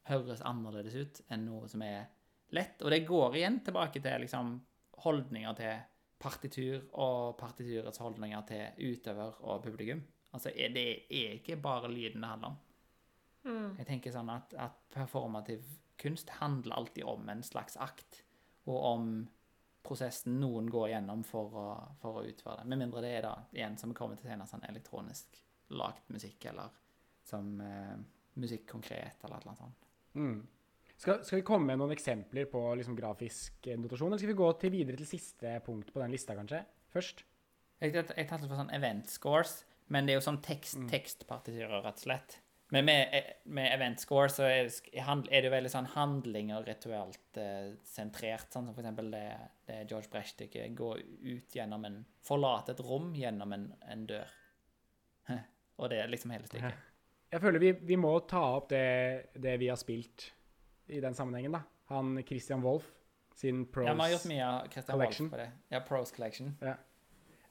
[0.10, 2.10] høres annerledes ut enn noe som er
[2.58, 2.82] lett.
[2.82, 4.56] Og det går igjen tilbake til liksom,
[5.06, 5.78] holdninger til
[6.22, 10.04] partitur og partiturets holdninger til utøver og publikum.
[10.32, 12.60] Altså, er det er ikke bare lyden det handler om.
[13.80, 15.66] Jeg tenker sånn at, at performativ
[16.02, 18.22] kunst handler alltid om en slags akt,
[18.70, 19.08] og om
[19.82, 21.68] prosessen noen går gjennom for å,
[22.02, 22.70] for å utføre det.
[22.70, 25.42] Med mindre det er da, igjen, som vi kommer til senere, sånn elektronisk
[25.74, 26.74] lagt musikk, eller
[27.26, 27.96] som eh,
[28.42, 29.88] musikk konkret, eller et eller annet sånt.
[30.14, 30.42] Mm.
[31.02, 34.38] Skal, skal vi komme med noen eksempler på liksom, grafisk eh, notasjon, eller skal vi
[34.38, 36.62] gå til videre til siste punkt på den lista, kanskje?
[36.94, 37.24] Først?
[37.82, 39.56] Jeg, jeg, jeg tatt litt for sånn event scores,
[39.90, 42.36] men det er jo sånn tekst, tekstpartityrer, rett og slett.
[42.72, 43.16] Men med,
[43.52, 47.74] med event score så er det, er det jo veldig sånn handling og rituelt eh,
[47.84, 48.48] sentrert.
[48.54, 49.26] Sånn som for eksempel det,
[49.68, 50.76] det George Brecht-stykket.
[50.78, 54.38] Gå ut gjennom en Forlate et rom gjennom en, en dør.
[55.82, 56.88] og det er liksom hele stykket.
[57.34, 58.86] Jeg føler vi, vi må ta opp det,
[59.36, 60.30] det vi har spilt
[60.92, 61.64] i den sammenhengen, da.
[61.92, 62.88] Han Christian Wolff
[63.36, 65.30] sin Pros Ja, vi har gjort mye av Christian Collection.
[65.30, 65.52] Wolff på det.
[65.74, 66.54] Ja, Pros Collection.
[66.62, 66.76] Ja.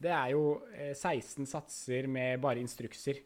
[0.01, 3.21] Det er jo eh, 16 satser med bare instrukser.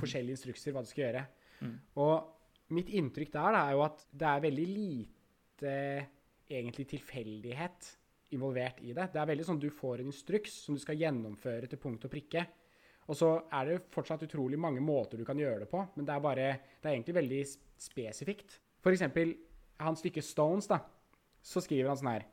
[0.00, 1.26] Forskjellige instrukser hva du skal gjøre.
[1.64, 1.76] Mm.
[2.02, 5.76] Og mitt inntrykk der da, er jo at det er veldig lite
[6.50, 7.92] egentlig tilfeldighet
[8.34, 9.08] involvert i det.
[9.14, 12.12] Det er veldig sånn du får en instruks som du skal gjennomføre til punkt og
[12.12, 12.44] prikke.
[13.04, 16.14] Og så er det fortsatt utrolig mange måter du kan gjøre det på, men det
[16.14, 16.46] er bare
[16.80, 17.42] Det er egentlig veldig
[17.80, 18.58] spesifikt.
[18.84, 19.34] For eksempel
[19.80, 20.78] hans stykke Stones, da.
[21.40, 22.24] Så skriver han sånn her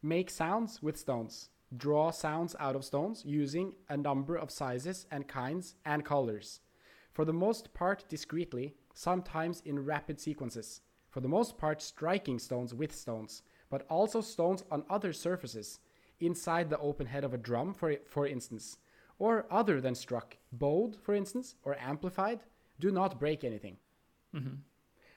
[0.00, 1.50] Make sounds with stones.
[1.76, 6.60] Draw sounds out of stones using a number of sizes and kinds and colors.
[7.12, 10.82] For the most part discreetly, sometimes in rapid sequences.
[11.10, 15.80] For the most part striking stones with stones, but also stones on other surfaces,
[16.20, 18.78] inside the open head of a drum, for, for instance,
[19.18, 22.44] or other than struck, bowed, for instance, or amplified.
[22.78, 23.78] Do not break anything.
[24.32, 24.62] Mm-hmm.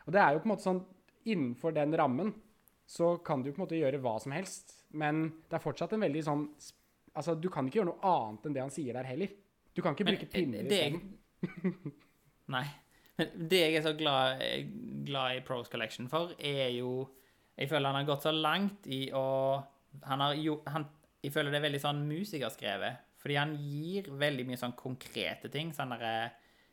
[0.06, 0.84] Og det er jo på en måte sånn
[1.30, 2.32] Innenfor den rammen
[2.90, 6.02] så kan du på en måte gjøre hva som helst, men det er fortsatt en
[6.02, 6.46] veldig sånn
[7.12, 9.32] Altså, du kan ikke gjøre noe annet enn det han sier der heller.
[9.76, 11.92] Du kan ikke Men, bruke pinner eh, det isteden.
[12.56, 12.64] Nei.
[13.20, 14.44] Men det jeg er så glad,
[15.10, 17.10] glad i Pros Collection for, er jo
[17.60, 19.26] Jeg føler han har gått så langt i å
[20.08, 20.88] Han har jo han,
[21.22, 23.04] Jeg føler det er veldig sånn musikerskrevet.
[23.22, 25.76] Fordi han gir veldig mye sånn konkrete ting.
[25.76, 26.32] Sånn der,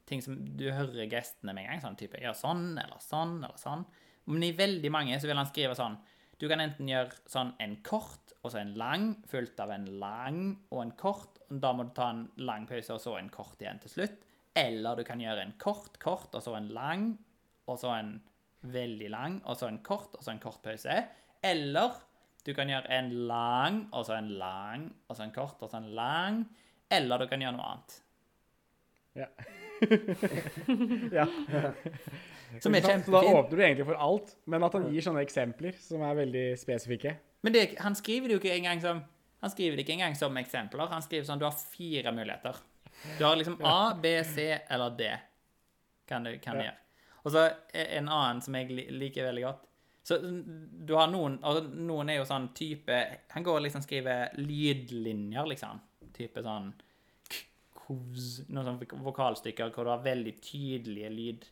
[0.09, 1.83] ting som du hører gestene med en gang.
[1.85, 3.85] Sånn type gjør sånn eller sånn eller sånn.
[4.29, 5.97] Men i veldig mange så vil han skrive sånn
[6.39, 10.43] Du kan enten gjøre sånn en kort og så en lang, fulgt av en lang
[10.71, 11.41] og en kort.
[11.51, 14.21] og Da må du ta en lang pause og så en kort igjen til slutt.
[14.59, 17.11] Eller du kan gjøre en kort, kort, og så en lang,
[17.67, 18.15] og så en
[18.63, 20.97] veldig lang, og så en kort, og så en kort pause.
[21.45, 21.99] Eller
[22.47, 25.83] du kan gjøre en lang, og så en lang, og så en kort, og så
[25.83, 26.45] en lang.
[26.91, 28.03] Eller du kan gjøre noe annet.
[29.19, 29.33] Ja.
[31.19, 31.27] ja.
[32.63, 35.77] Som er Så da åpner du egentlig for alt, men at han gir sånne eksempler
[35.85, 37.13] som er veldig spesifikke.
[37.45, 39.03] Men det, han skriver det jo ikke engang som
[39.45, 40.89] Han skriver det ikke engang som eksempler.
[40.91, 42.57] Han skriver sånn du har fire muligheter.
[43.21, 45.13] Du har liksom A, B, C eller D.
[46.09, 46.73] Kan du, kan du Ja.
[46.73, 46.81] gjøre.
[47.23, 47.45] Og så
[47.77, 49.63] er en annen som jeg liker veldig godt.
[50.09, 52.97] Så du har noen altså Noen er jo sånn type
[53.35, 55.83] Han går og liksom skriver lydlinjer, liksom.
[56.17, 56.71] Type sånn
[57.89, 61.49] kovs, Noen sånne vokalstykker hvor du har veldig tydelige lyd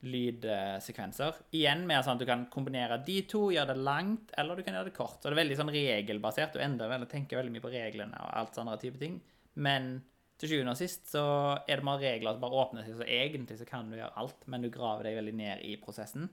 [0.00, 1.42] lydsekvenser.
[1.52, 4.78] Igjen mer sånn at du kan kombinere de to, gjøre det langt, eller du kan
[4.78, 5.18] gjøre det kort.
[5.20, 6.54] Så det er veldig sånn regelbasert.
[6.54, 9.18] Du endrer vel og tenker veldig mye på reglene og alt sånne type ting.
[9.60, 9.98] Men
[10.40, 11.24] til sjuende og sist så
[11.68, 14.46] er det bare regler som bare åpner seg, så egentlig så kan du gjøre alt,
[14.48, 16.30] men du graver deg veldig ned i prosessen.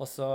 [0.00, 0.28] Og så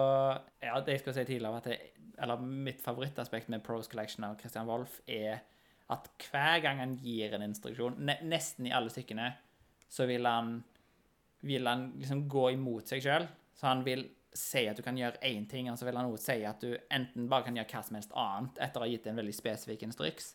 [0.63, 1.77] Ja, det jeg skal si tidligere, at det,
[2.17, 5.43] eller mitt favorittaspekt med Pros Collection av Christian Wolff er
[5.89, 9.29] at hver gang han gir en instruksjon, ne nesten i alle stykkene,
[9.89, 10.57] så vil han
[11.47, 13.27] vil han liksom gå imot seg sjøl.
[13.55, 14.01] Så han vil
[14.37, 16.73] si at du kan gjøre én ting, og så vil han også si at du
[16.93, 19.85] enten bare kan gjøre hva som helst annet etter å ha gitt en veldig spesifikk
[19.87, 20.33] instruks.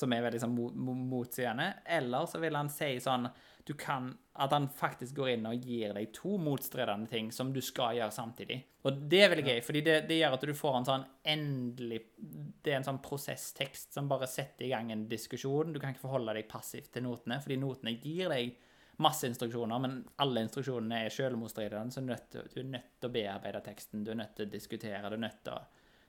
[0.00, 1.74] som er veldig sånn mo- mo- motsigende.
[1.84, 3.26] Eller så vil han si sånn
[3.66, 7.60] du kan, At han faktisk går inn og gir deg to motstridende ting som du
[7.60, 8.56] skal gjøre samtidig.
[8.88, 12.00] Og det er veldig gøy, fordi det, det gjør at du får en sånn endelig
[12.16, 15.74] Det er en sånn prosesstekst som bare setter i gang en diskusjon.
[15.74, 18.56] Du kan ikke forholde deg passivt til notene, fordi notene gir deg
[19.00, 23.12] masse instruksjoner, men alle instruksjonene er selvmotstridende, så nødt til- du er nødt til å
[23.12, 25.60] bearbeide teksten, du er nødt til å diskutere, du er nødt til å,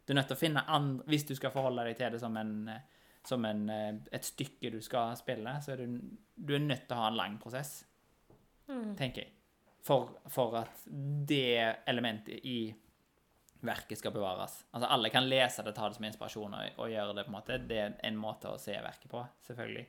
[0.05, 2.35] du er nødt til å finne andre Hvis du skal forholde deg til det som,
[2.37, 2.81] en, eh,
[3.27, 5.99] som en, eh, et stykke du skal spille, så er du,
[6.35, 7.83] du er nødt til å ha en lang prosess,
[8.97, 9.33] tenker jeg.
[9.81, 10.83] For, for at
[11.27, 12.71] det elementet i
[13.65, 14.59] verket skal bevares.
[14.71, 17.35] Altså Alle kan lese det, ta det som inspirasjon og, og gjøre det på en
[17.37, 17.57] måte.
[17.69, 19.85] Det er en måte å se verket på, selvfølgelig.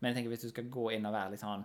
[0.00, 1.64] Men jeg tenker hvis du skal gå inn og være litt sånn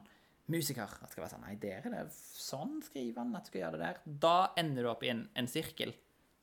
[0.49, 3.51] musiker at det skal være sånn, Nei, der er det sånn skriver han at du
[3.51, 3.99] skal gjøre det der.
[4.27, 5.93] Da ender du opp i en, en sirkel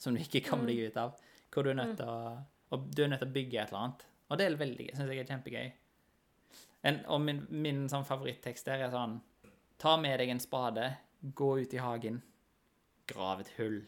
[0.01, 1.17] som du ikke kommer deg ut av.
[1.53, 2.19] Hvor du er nødt til å
[2.77, 4.07] du er nødt til å bygge et eller annet.
[4.29, 5.67] Og det er veldig, synes jeg er kjempegøy.
[6.87, 9.21] En, og min, min sånn favorittekst der er sånn
[9.77, 10.87] Ta med deg en spade,
[11.37, 12.23] gå ut i hagen,
[13.05, 13.83] grav et hull.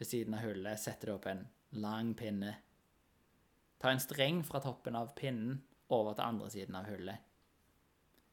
[0.00, 1.44] Ved siden av hullet setter du opp en
[1.78, 2.56] lang pinne.
[3.78, 5.60] Ta en streng fra toppen av pinnen
[5.94, 7.22] over til andre siden av hullet.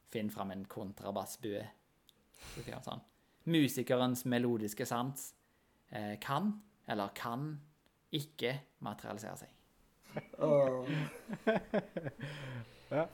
[0.10, 1.62] Finn fram en kontrabassbue.
[2.56, 3.06] Så sånn.
[3.48, 5.30] Musikerens melodiske sans
[5.90, 6.56] eh, kan,
[6.88, 7.52] eller kan,
[8.18, 9.57] ikke materialisere seg.
[10.38, 10.92] Åh.
[12.90, 13.08] Ja.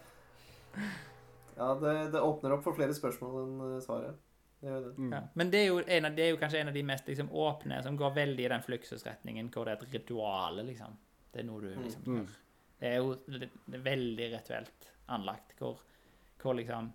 [1.55, 4.21] Ja, det, det åpner opp for flere spørsmål enn eh, svaret.
[4.59, 4.93] Det gjør det.
[5.11, 5.19] Ja.
[5.33, 7.29] Men det er, jo en av, det er jo kanskje en av de mest liksom,
[7.29, 10.97] åpne, som går veldig i den fluksusretningen, hvor det er et ritual, liksom.
[11.33, 12.25] Det er noe du liksom Mm.
[12.83, 15.79] Det er jo det det er veldig rituelt anlagt, hvor,
[16.41, 16.91] hvor liksom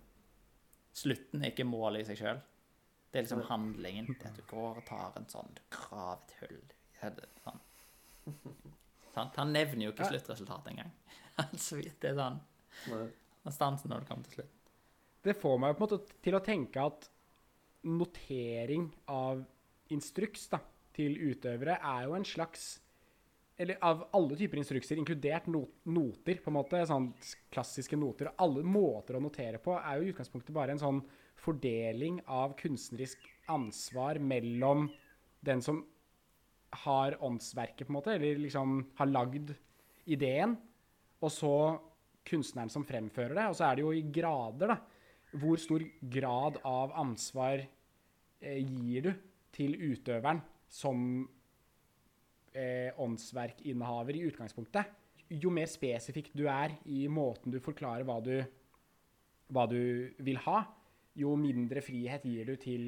[0.99, 2.39] Slutten er ikke målet i seg sjøl.
[3.09, 4.09] Det er liksom handlingen.
[4.09, 7.21] Det at du går og tar en sånn Du graver et hull.
[7.45, 7.61] Sånn.
[9.19, 9.37] Sant?
[9.41, 10.95] Han nevner jo ikke sluttresultatet engang.
[11.39, 12.41] Altså, det er sånn.
[13.45, 14.73] Han stanser når det kommer til slutt.
[15.23, 17.07] Det får meg på en måte til å tenke at
[17.87, 19.45] notering av
[19.95, 20.59] instruks da,
[20.95, 22.69] til utøvere er jo en slags
[23.59, 27.09] Eller av alle typer instrukser, inkludert no noter, på en måte, sånn
[27.51, 28.29] klassiske noter.
[28.39, 31.01] Alle måter å notere på er jo i utgangspunktet bare en sånn
[31.43, 34.87] fordeling av kunstnerisk ansvar mellom
[35.43, 35.81] den som
[36.71, 39.53] har åndsverket, på en måte, eller liksom har lagd
[40.09, 40.55] ideen,
[41.19, 41.55] og så
[42.29, 43.47] kunstneren som fremfører det.
[43.49, 44.79] Og så er det jo i grader, da.
[45.39, 49.11] Hvor stor grad av ansvar eh, gir du
[49.53, 50.39] til utøveren
[50.69, 51.27] som
[52.53, 54.95] eh, åndsverkinnehaver i utgangspunktet?
[55.29, 58.39] Jo mer spesifikk du er i måten du forklarer hva du,
[59.53, 60.63] hva du vil ha,
[61.19, 62.87] jo mindre frihet gir du til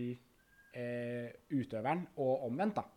[0.74, 2.88] eh, utøveren, og omvendt, da.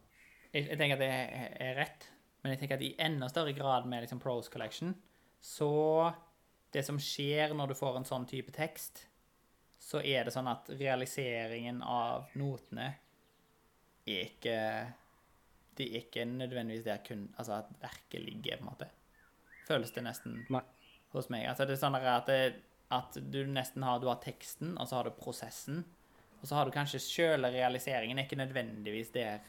[0.55, 2.07] Jeg, jeg tenker at det er, rett,
[2.43, 4.95] men jeg tenker at i enda større grad med liksom Pros Collection,
[5.45, 6.13] så
[6.75, 9.07] det som skjer når du får en sånn type tekst,
[9.85, 12.95] så er det sånn at realiseringen av notene
[14.05, 14.59] er ikke
[15.75, 18.89] Det er ikke nødvendigvis der kun Altså at verket ligger, på en måte.
[19.67, 20.61] Føles det nesten Nei.
[21.13, 21.49] hos meg.
[21.51, 22.63] Altså det er sånn at, det,
[22.95, 25.83] at du nesten har Du har teksten, og så har du prosessen.
[26.41, 29.41] Og så har du kanskje sjøle realiseringen er ikke nødvendigvis der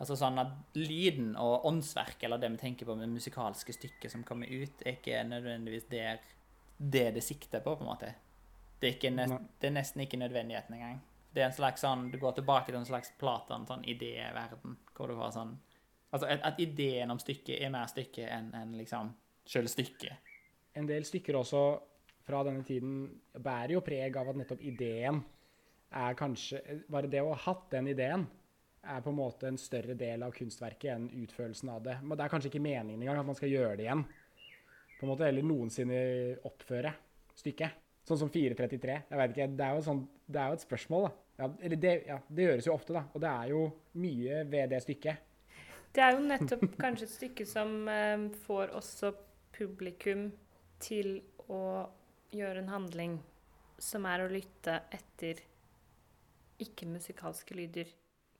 [0.00, 4.24] Altså sånn at lyden og åndsverk, eller det vi tenker på med musikalske stykker som
[4.24, 6.22] kommer ut, er ikke nødvendigvis der
[6.80, 8.14] det det sikter på, på en måte.
[8.80, 11.02] Det er, ikke nest, det er nesten ikke nødvendigheten engang.
[11.34, 15.12] Det er en slags sånn, Du går tilbake til en slags Platan, sånn idéverden, hvor
[15.12, 15.58] du har sånn
[16.10, 19.12] Altså at, at ideen om stykket er mer stykke enn en liksom
[19.46, 20.32] sjøl stykket.
[20.74, 21.60] En del stykker også
[22.26, 23.04] fra denne tiden
[23.38, 25.20] bærer jo preg av at nettopp ideen
[26.00, 28.26] er kanskje Bare det å ha hatt den ideen
[28.82, 31.98] er på en måte en større del av kunstverket enn utførelsen av det.
[32.02, 34.04] Men det er kanskje ikke meningen engang at man skal gjøre det igjen.
[34.98, 36.00] På en måte, Eller noensinne
[36.48, 36.92] oppføre
[37.36, 37.78] stykket.
[38.08, 38.96] Sånn som 433.
[39.10, 41.12] Jeg vet ikke, Det er jo, sånn, det er jo et spørsmål, da.
[41.40, 43.04] Ja, eller det, ja, det gjøres jo ofte, da.
[43.14, 43.62] Og det er jo
[44.00, 45.26] mye ved det stykket.
[45.92, 49.12] Det er jo nettopp kanskje et stykke som eh, får også
[49.56, 50.28] publikum
[50.80, 51.86] til å
[52.32, 53.16] gjøre en handling
[53.80, 55.40] som er å lytte etter
[56.60, 57.88] ikke-musikalske lyder.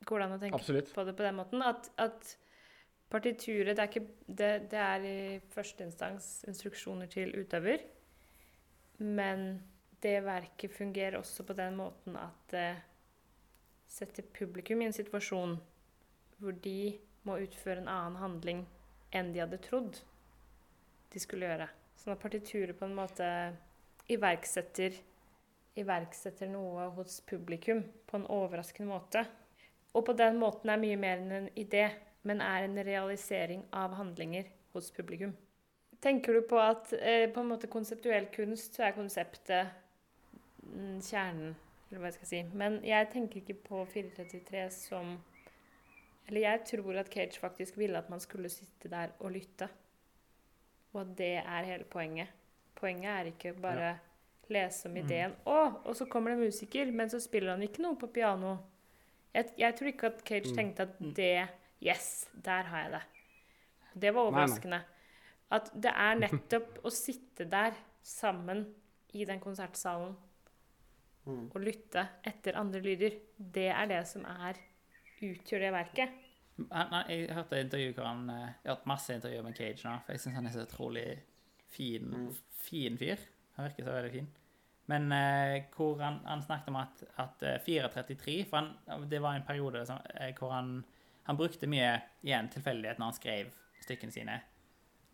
[0.06, 0.92] Går det an å tenke Absolutt.
[0.94, 1.64] på det på den måten?
[1.64, 2.34] At, at
[3.12, 5.18] partituret det er, ikke, det, det er i
[5.52, 7.84] første instans instruksjoner til utøver,
[9.00, 9.60] men
[10.00, 12.70] det verket fungerer også på den måten at det
[13.90, 15.56] setter publikum i en situasjon
[16.40, 16.94] hvor de
[17.28, 18.62] må utføre en annen handling
[19.16, 19.98] enn de hadde trodd
[21.10, 21.66] de skulle gjøre.
[21.98, 23.26] Sånn at partituret på en måte
[24.10, 24.94] iverksetter,
[25.80, 29.24] iverksetter noe hos publikum på en overraskende måte.
[29.94, 31.88] Og på den måten er mye mer enn en idé,
[32.22, 35.36] men er en realisering av handlinger hos publikum.
[36.00, 39.68] tenker du på at eh, på en måte konseptuell kunst, så er konseptet
[40.62, 41.56] mm, kjernen,
[41.88, 42.42] eller hva jeg skal si.
[42.56, 45.18] Men jeg tenker ikke på 433 som
[46.28, 49.68] Eller jeg tror at Cage faktisk ville at man skulle sitte der og lytte.
[50.92, 52.28] Og at det er hele poenget.
[52.74, 53.96] Poenget er ikke bare
[54.48, 55.34] lese om ideen.
[55.46, 58.56] Å, og så kommer det en musiker, men så spiller han ikke noe på piano.
[59.34, 61.48] Jeg, jeg tror ikke at Cage tenkte at det
[61.82, 63.02] Yes, der har jeg det.
[64.02, 64.42] Det var Nei, nei.
[64.42, 64.80] overraskende.
[65.50, 67.72] At det er nettopp å sitte der
[68.02, 68.66] sammen
[69.14, 70.16] i den konsertsalen
[71.26, 71.50] Mm.
[71.54, 74.56] og lytte etter andre lyder, det er det som er
[75.20, 76.14] utgjør det verket.
[76.56, 79.84] Nei, han, jeg hørte intervju hvor han eh, Jeg har hørt masse intervjuer med Cage
[79.84, 81.04] nå, for jeg syns han er så utrolig
[81.68, 82.30] fin, Mm.
[82.64, 83.20] fin fyr.
[83.56, 84.30] Han virker så veldig fin.
[84.90, 89.36] Men eh, hvor han, han snakket om at, at eh, 433 For han, det var
[89.38, 90.72] en periode som, eh, hvor han,
[91.28, 91.92] han brukte mye
[92.26, 93.52] igjen tilfeldighet når han skrev
[93.84, 94.38] stykkene sine.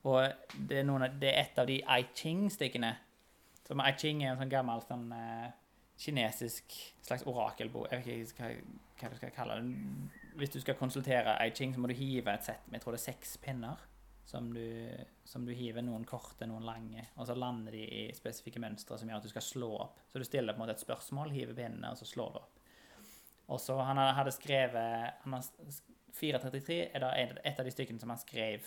[0.06, 0.22] Og
[0.70, 2.92] det er, av- det er et av de I Ching-stykkene.
[3.66, 5.48] Som I Ching er en sånn gammel sånn eh,
[5.98, 7.88] kinesisk slags orakelbok.
[7.90, 8.50] Jeg vet ikke
[9.00, 9.74] hva du skal kalle det.
[10.38, 12.94] Hvis du skal konsultere I Ching, så må du hive et sett med jeg tror
[12.96, 13.82] det er seks pinner.
[14.26, 14.64] Som du,
[15.24, 19.06] som du hiver noen korte, noen lange, og så lander de i spesifikke mønstre som
[19.08, 20.00] gjør at du skal slå opp.
[20.10, 22.56] Så du stiller på en måte et spørsmål, hiver pinnene, og så slår du opp.
[23.54, 25.46] Og så han hadde skrevet han har,
[26.16, 28.66] 433 er da et, av de stykkene som han skrev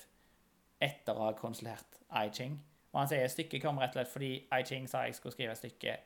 [0.80, 2.56] etter å ha konsultert I Ching.
[2.94, 5.52] Og han sier stykket kom rett og slett fordi I Ching sa jeg skulle skrive
[5.58, 5.98] et stykke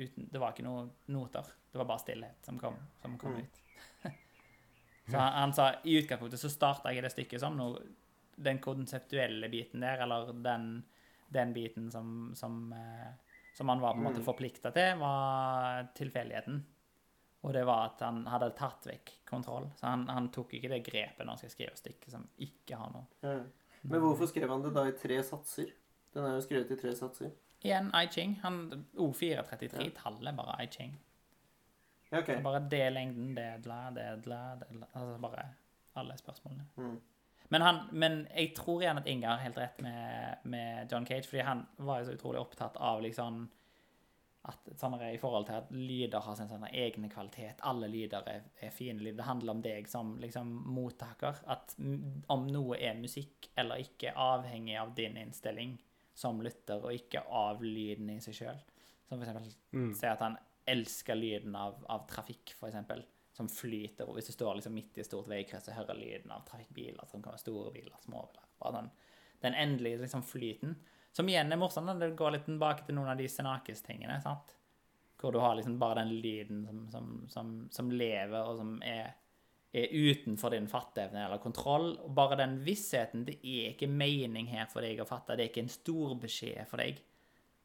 [0.00, 1.44] uten Det var ikke noen noter.
[1.72, 3.44] Det var bare stillhet som kom, som kom Mm.
[3.44, 3.60] ut.
[5.10, 7.84] så han, han sa i utgangspunktet så starta jeg det stykket som noe
[8.36, 10.84] Den konseptuelle biten der, eller den,
[11.32, 13.12] den biten som, som, eh,
[13.56, 14.26] som han var på en måte Mm.
[14.26, 16.58] forplikta til, var tilfeldigheten.
[17.46, 19.70] Og det var at han hadde tatt vekk kontroll.
[19.76, 22.90] Så han, han tok ikke det grepet når han skal skrive stykket som ikke har
[22.92, 23.06] noe.
[23.22, 23.38] Ja.
[23.86, 25.70] Men hvorfor skrev han det da i tre satser?
[26.12, 27.30] Den er jo skrevet i tre satser.
[27.62, 28.34] Igjen I Ching.
[28.42, 30.96] Han, O433, tallet bare I Ching.
[32.10, 32.36] Ja, okay.
[32.36, 34.86] Så Bare det lengden, det er la, det er la, det er la.
[34.94, 35.46] Altså bare
[35.96, 36.66] alle spørsmålene.
[36.76, 36.98] Mm.
[37.48, 41.28] Men, han, men jeg tror igjen at Inge har helt rett med, med John Cage,
[41.28, 43.44] fordi han var jo så utrolig opptatt av liksom
[44.46, 47.62] at sånn er i forhold til at lyder har sin sånn egne kvalitet.
[47.66, 49.18] Alle lyder er, er fine lyder.
[49.18, 51.40] Det handler om deg som liksom mottaker.
[51.50, 51.74] At
[52.32, 55.74] om noe er musikk eller ikke, avhengig av din innstilling
[56.16, 58.62] som lytter, og ikke av lyden i seg sjøl.
[59.08, 59.90] Som for eksempel Mm.
[59.94, 63.04] si at han elsker lyden av, av trafikk, for eksempel.
[63.36, 64.08] Som flyter.
[64.08, 67.04] Og hvis du står liksom midt i et stort veikryss og hører lyden av trafikkbiler,
[67.10, 68.46] som være store biler, små biler.
[68.62, 68.86] Bare den,
[69.44, 70.72] den endelige liksom flyten.
[71.16, 71.92] Som igjen er morsomt.
[72.00, 74.18] Det går litt tilbake til noen av de Senakis-tingene.
[74.24, 74.54] sant?
[75.20, 79.14] Hvor du har liksom bare den lyden som, som, som, som lever, og som er,
[79.72, 81.94] er utenfor din fatteevne eller kontroll.
[82.04, 85.36] Og bare den vissheten Det er ikke mening her for deg å fatte.
[85.36, 87.00] Det er ikke en stor beskjed for deg.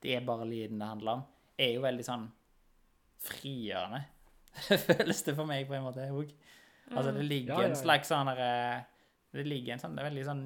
[0.01, 1.27] Det er bare lyden det handler om.
[1.59, 2.27] Er jo veldig sånn
[3.21, 4.05] frigjørende.
[4.87, 6.31] Føles det for meg på en måte òg.
[6.91, 7.69] Altså, det ligger Ja, ja, ja.
[7.71, 8.81] en slags sånn der, eh,
[9.31, 10.41] Det ligger en sånn det er veldig sånn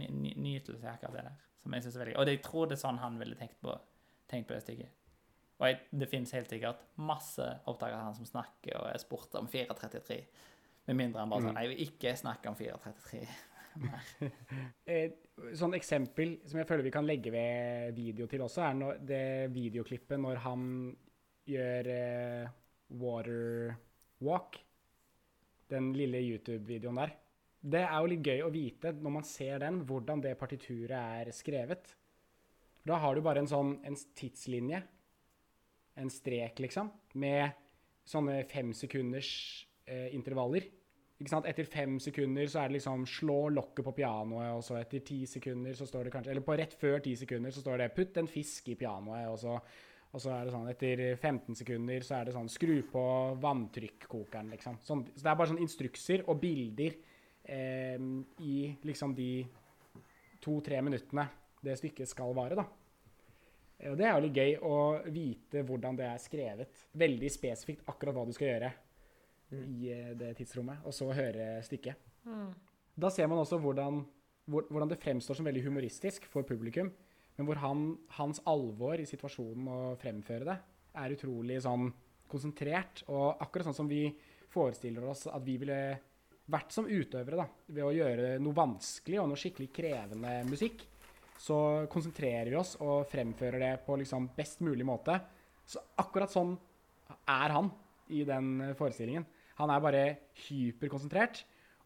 [0.45, 1.39] nytelse akkurat det der.
[1.63, 3.73] Som jeg synes er veldig Og jeg tror det er sånn han ville tenkt på,
[4.29, 4.91] tenkt på det stykket.
[5.55, 9.33] Og jeg, det finnes helt sikkert masse opptak av han som snakker og er spurt
[9.39, 10.19] om 433.
[10.85, 11.47] Med mindre han bare Mm.
[11.49, 13.27] sånn Jeg vil ikke snakke om 433.
[14.85, 15.17] Et
[15.57, 19.23] sånn eksempel som jeg føler vi kan legge ved video til også, er når det
[19.55, 20.67] videoklippet når han
[21.49, 22.47] gjør eh,
[23.01, 23.75] Water
[24.23, 24.59] Walk.
[25.69, 27.15] Den lille YouTube-videoen der.
[27.65, 31.31] Det er jo litt gøy å vite, når man ser den, hvordan det partituret er
[31.33, 31.95] skrevet.
[32.85, 34.83] Da har du bare en sånn en tidslinje,
[35.97, 37.55] en strek, liksom, med
[38.05, 39.31] sånne fem sekunders
[39.89, 40.67] eh, intervaller.
[41.15, 45.25] Etter fem sekunder så er det liksom 'slå lokket på pianoet', og så etter ti
[45.25, 48.17] sekunder så står det kanskje Eller på rett før ti sekunder så står det 'putt
[48.17, 49.59] en fisk i pianoet', og så,
[50.15, 53.03] og så er det sånn etter 15 sekunder så er det sånn 'skru på
[53.43, 54.79] vanntrykkokeren', liksom.
[54.79, 56.95] Sånn, så det er bare sånn instrukser og bilder
[57.43, 57.99] eh,
[58.39, 59.45] i liksom de
[60.41, 61.27] to-tre minuttene
[61.65, 62.65] det stykket skal vare, da.
[63.79, 66.87] Eh, Og det er jo litt gøy å vite hvordan det er skrevet.
[66.93, 68.71] Veldig spesifikt akkurat hva du skal gjøre
[69.51, 71.95] i eh, det tidsrommet, og så høre stykket.
[72.95, 73.99] Da ser man også hvordan,
[74.47, 76.93] hvordan det fremstår som veldig humoristisk for publikum,
[77.35, 77.85] men hvor han,
[78.17, 80.57] hans alvor i situasjonen å fremføre det,
[80.95, 81.89] er utrolig sånn
[82.31, 84.07] konsentrert, og akkurat sånn som vi
[84.51, 85.79] forestiller oss at vi ville
[86.51, 90.85] vært som utøvere, da, ved å gjøre noe vanskelig og noe skikkelig krevende musikk,
[91.41, 91.57] så
[91.91, 95.17] konsentrerer vi oss og fremfører det på liksom best mulig måte.
[95.67, 96.53] Så akkurat sånn
[97.27, 97.67] er han
[98.15, 99.25] i den forestillingen.
[99.59, 100.05] Han er bare
[100.45, 101.43] hyperkonsentrert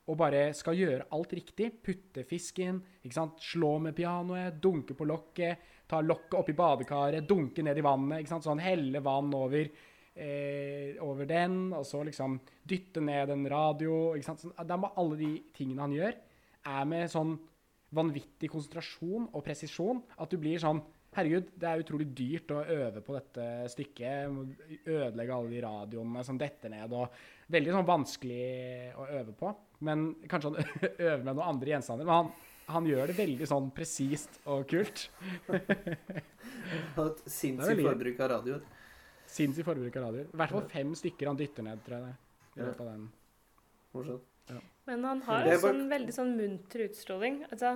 [0.10, 1.70] og bare skal gjøre alt riktig.
[1.86, 7.86] Putte fisken, slå med pianoet, dunke på lokket, ta lokket oppi badekaret, dunke ned i
[7.86, 8.30] vannet.
[8.30, 9.70] Sånn helle vann over,
[10.16, 14.16] eh, over den, og så liksom dytte ned en radio.
[14.16, 14.40] ikke sant?
[14.42, 16.16] Sånn, er med alle de tingene han gjør,
[16.66, 17.38] er med sånn
[17.92, 23.02] vanvittig konsentrasjon og presisjon at du blir sånn Herregud, det er utrolig dyrt å øve
[23.02, 23.44] på dette
[23.74, 24.30] stykket.
[24.86, 26.94] Ødelegge alle de radioene som detter ned.
[26.94, 27.10] og
[27.50, 29.50] Veldig sånn vanskelig å øve på.
[29.82, 30.64] Men kanskje han
[31.10, 32.06] øver med noen andre gjenstander.
[32.06, 32.32] Men han,
[32.70, 35.06] han gjør det veldig sånn presist og kult.
[36.96, 38.66] Har et sinnssykt forbruk av radioer.
[39.30, 40.28] Sinnssykt forbruk av radioer.
[40.34, 42.10] I hvert fall fem stykker han dytter ned, tror jeg.
[42.10, 43.08] det, i løpet av den.
[43.96, 44.26] Morsomt.
[44.90, 47.44] Men han har en sånn veldig sånn munter utstråling.
[47.52, 47.76] Altså,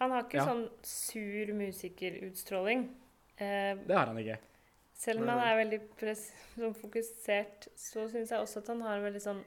[0.00, 0.46] han har ikke Ja.
[0.48, 2.88] sånn sur musikerutstråling.
[3.36, 4.38] Eh, Det har han ikke.
[4.94, 6.26] selv om han er veldig pres
[6.58, 9.44] sånn fokusert, så syns jeg også at han har en veldig sånn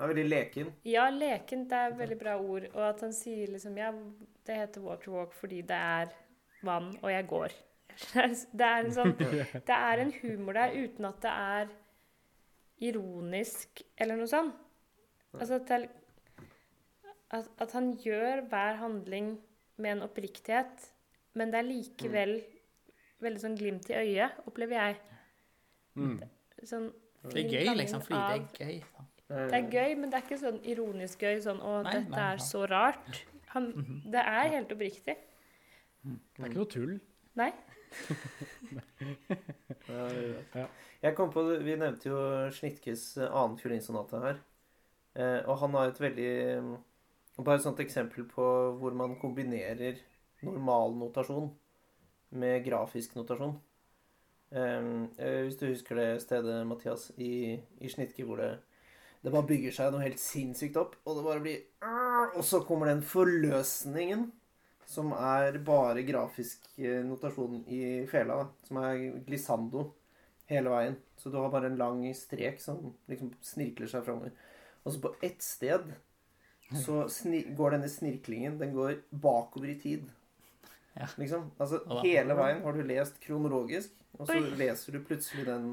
[0.00, 0.72] Han er veldig leken.
[0.88, 2.66] Ja, leken det er et veldig bra ord.
[2.72, 3.90] Og at han sier liksom Ja,
[4.48, 6.14] det heter water walk fordi det er
[6.64, 7.56] vann, og jeg går.
[8.14, 11.72] Det er en sånn Det er en humor der uten at det er
[12.80, 14.54] ironisk eller noe sånt.
[15.36, 15.90] Altså at, det
[17.36, 19.34] at, at han gjør hver handling
[19.76, 20.88] med en oppriktighet,
[21.38, 22.34] men det er likevel
[23.20, 24.98] veldig sånn glimt i øyet, opplever jeg.
[26.00, 26.16] Mm.
[26.64, 26.88] Sånn
[27.26, 29.06] Det er gøy, liksom, fordi det er gøy.
[29.30, 32.20] Det er gøy, men det er ikke sånn ironisk gøy sånn 'Å, Nei, dette nei,
[32.20, 32.32] ja.
[32.34, 33.20] er så rart'.
[33.54, 33.68] Han,
[34.10, 35.16] det er helt oppriktig.
[36.02, 36.94] Det er ikke noe tull.
[37.38, 37.52] Nei?
[39.90, 40.04] Ja.
[40.54, 40.66] Ja.
[41.02, 42.18] Jeg kom på, Vi nevnte jo
[42.54, 44.36] Snitkes eh, annen fiolinsonate her.
[45.18, 46.68] Eh, og han har et veldig eh,
[47.40, 48.44] Bare et sånt eksempel på
[48.78, 49.98] hvor man kombinerer
[50.44, 51.48] normal notasjon
[52.36, 53.56] med grafisk notasjon.
[54.52, 58.52] Eh, eh, hvis du husker det stedet, Mathias, i, i Schnittke hvor det
[59.20, 61.58] det bare bygger seg noe helt sinnssykt opp, og det bare blir
[62.36, 64.30] Og så kommer den forløsningen
[64.90, 69.84] som er bare grafisk eh, notasjon i fela, da, som er glissando
[70.50, 70.96] hele veien.
[71.20, 74.32] Så du har bare en lang strek som liksom snirkler seg framover.
[74.82, 75.92] Og så på ett sted
[76.70, 77.02] så
[77.58, 80.04] går denne snirklingen Den går bakover i tid.
[80.94, 81.06] Ja.
[81.18, 81.50] Liksom.
[81.58, 85.72] Altså hele veien har du lest kronologisk, og så leser du plutselig den,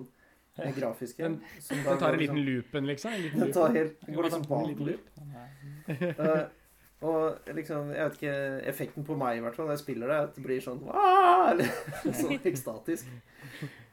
[0.57, 1.23] den grafiske.
[1.23, 3.11] Den- som da Den tar går en liten liksom- loopen, liksom.
[3.13, 6.19] En liten Den tar helt, den går liksom En liten loop.
[6.19, 6.47] Uh,
[7.07, 10.15] og liksom, jeg vet ikke Effekten på meg i hvert fall når jeg spiller det,
[10.27, 11.69] at det blir sånn eller
[12.21, 13.05] sånn ekstatisk.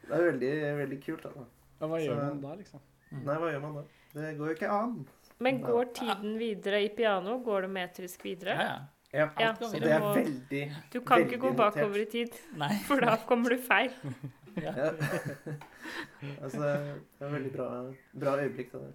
[0.08, 1.22] Det er veldig, veldig kult.
[1.22, 1.44] Da.
[1.80, 2.80] Ja, hva gjør Så- man da, liksom?
[3.12, 3.84] Nei, hva gjør man da?
[4.14, 5.06] Det går jo ikke an.
[5.40, 7.38] Men går tiden videre i piano?
[7.44, 8.54] Går det metrisk videre?
[8.58, 8.74] ja.
[9.14, 11.74] Ja, Ja, ja, så det er veldig Du kan ikke gå notert.
[11.76, 12.72] bakover i tid, Nei.
[12.82, 13.92] for da kommer du feil.
[14.62, 14.72] ja.
[16.42, 17.68] altså, Det er veldig bra,
[18.12, 18.72] bra øyeblikk.
[18.72, 18.92] Da.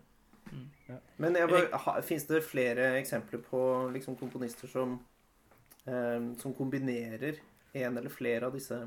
[0.52, 0.68] Mm.
[0.88, 1.00] Ja.
[1.18, 1.38] Men
[2.04, 3.62] fins det flere eksempler på
[3.94, 5.00] liksom, komponister som,
[5.86, 7.42] eh, som kombinerer
[7.74, 8.80] en eller flere av disse,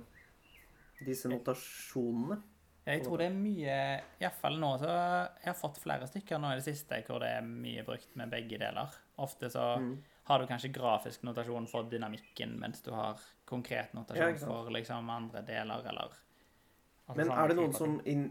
[1.06, 2.40] disse notasjonene?
[2.82, 3.74] Jeg tror det er mye
[4.18, 7.44] Iallfall nå så Jeg har fått flere stykker nå i det siste hvor det er
[7.46, 8.90] mye brukt med begge deler.
[9.22, 10.02] Ofte så Mm.
[10.24, 15.10] har du kanskje grafisk notasjon for dynamikken, mens du har konkret notasjon ja, for liksom
[15.10, 16.10] andre deler, eller
[17.12, 18.24] altså Men er det noen som, inn,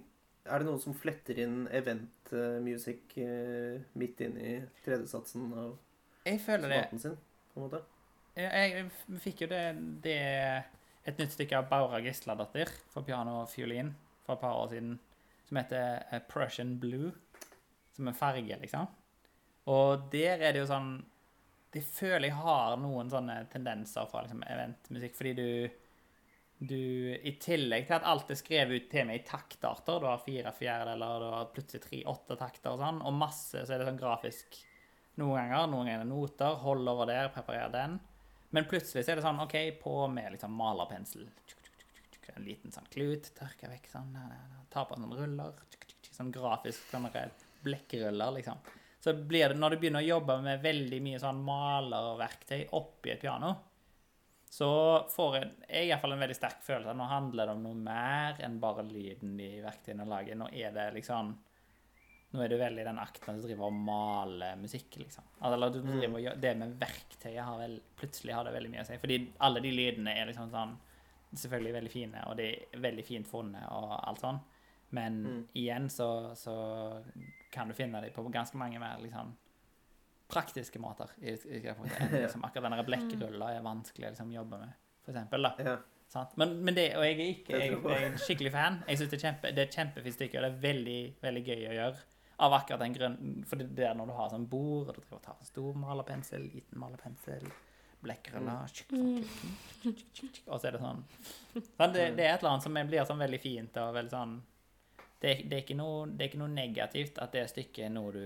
[0.45, 4.53] er det noen som fletter inn event eh, music eh, midt inn i
[4.85, 5.71] tredjesatsen av
[6.25, 7.17] Jeg føler det sin?
[7.53, 7.81] på en måte?
[8.35, 9.63] Jeg, jeg fikk jo det,
[10.05, 10.17] det
[11.03, 13.89] Et nytt stykke av Baura Gisladottir for piano og fiolin
[14.25, 14.91] for et par år siden,
[15.49, 17.11] som heter eh, Prussian Blue.
[17.95, 18.85] Som en farge, liksom.
[19.67, 20.93] Og der er det jo sånn
[21.73, 25.47] Det føler jeg har noen sånne tendenser fra liksom, eventmusikk, fordi du
[26.61, 30.19] du, I tillegg til at alt er skrevet ut til meg i taktarter, du har
[30.21, 33.87] fire fjerdedeler, du har plutselig tre åtte takter og sånn, og masse, så er det
[33.87, 34.59] sånn grafisk
[35.17, 35.71] noen ganger.
[35.71, 37.97] Noen ganger noter, hold over der, preparer den.
[38.53, 41.25] Men plutselig så er det sånn, OK, på med liksom malerpensel.
[42.31, 44.13] En liten sånn klut, tørker vekk sånn,
[44.71, 45.57] ta på sånn ruller,
[46.13, 47.09] sånn grafisk sånn
[47.65, 48.61] blekkruller, liksom.
[49.01, 53.23] Så blir det, når du begynner å jobbe med veldig mye sånn malerverktøy oppi et
[53.25, 53.55] piano,
[54.51, 54.67] så
[55.07, 57.61] får jeg, jeg i hvert fall en veldig sterk følelse av nå handler det om
[57.63, 60.35] noe mer enn bare lyden de verktøyene lager.
[60.35, 61.31] Nå er det liksom
[62.31, 65.23] Nå er du veldig i den akten som driver og maler musikk, liksom.
[65.41, 68.83] Altså, Eller du driver gjør, det med verktøyet har vel Plutselig har det veldig mye
[68.85, 68.97] å si.
[69.01, 70.77] Fordi alle de lydene er liksom sånn
[71.31, 74.39] Selvfølgelig veldig fine, og de er veldig fint funnet og alt sånn.
[74.91, 75.43] Men Mm.
[75.55, 76.55] igjen så, så
[77.51, 79.31] kan du finne dem på ganske mange mer liksom
[80.31, 81.11] praktiske måter.
[81.21, 85.49] I, i, liksom, akkurat denne blekkrulla er vanskelig å liksom, jobbe med, for eksempel.
[85.49, 85.67] Da.
[85.67, 85.79] Ja.
[86.35, 87.81] Men, men det, og jeg er ikke jeg, jeg.
[87.95, 88.79] er en skikkelig fan.
[88.87, 89.67] Jeg synes det er, kjempe, det
[90.09, 92.07] er stykke, og det er veldig, veldig gøy å gjøre.
[92.41, 95.19] Av akkurat den grunn For det er når du har sånn bord, og du driver
[95.19, 97.45] og tar en stor malerpensel, liten malerpensel,
[98.01, 99.99] blekkruller tjukk, sånn,
[100.47, 101.03] Og så er det sånn
[101.53, 104.33] sånn, det, det er et eller annet som blir sånn veldig fint og veldig sånn
[105.21, 108.23] det, det, er noe, det er ikke noe negativt at det stykket er noe du,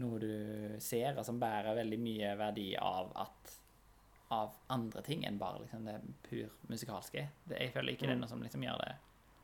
[0.00, 3.54] noe du ser, og som bærer veldig mye verdi av at
[4.34, 7.26] av andre ting enn bare liksom det pur musikalske.
[7.44, 8.94] Det, jeg føler ikke det er noe som liksom gjør det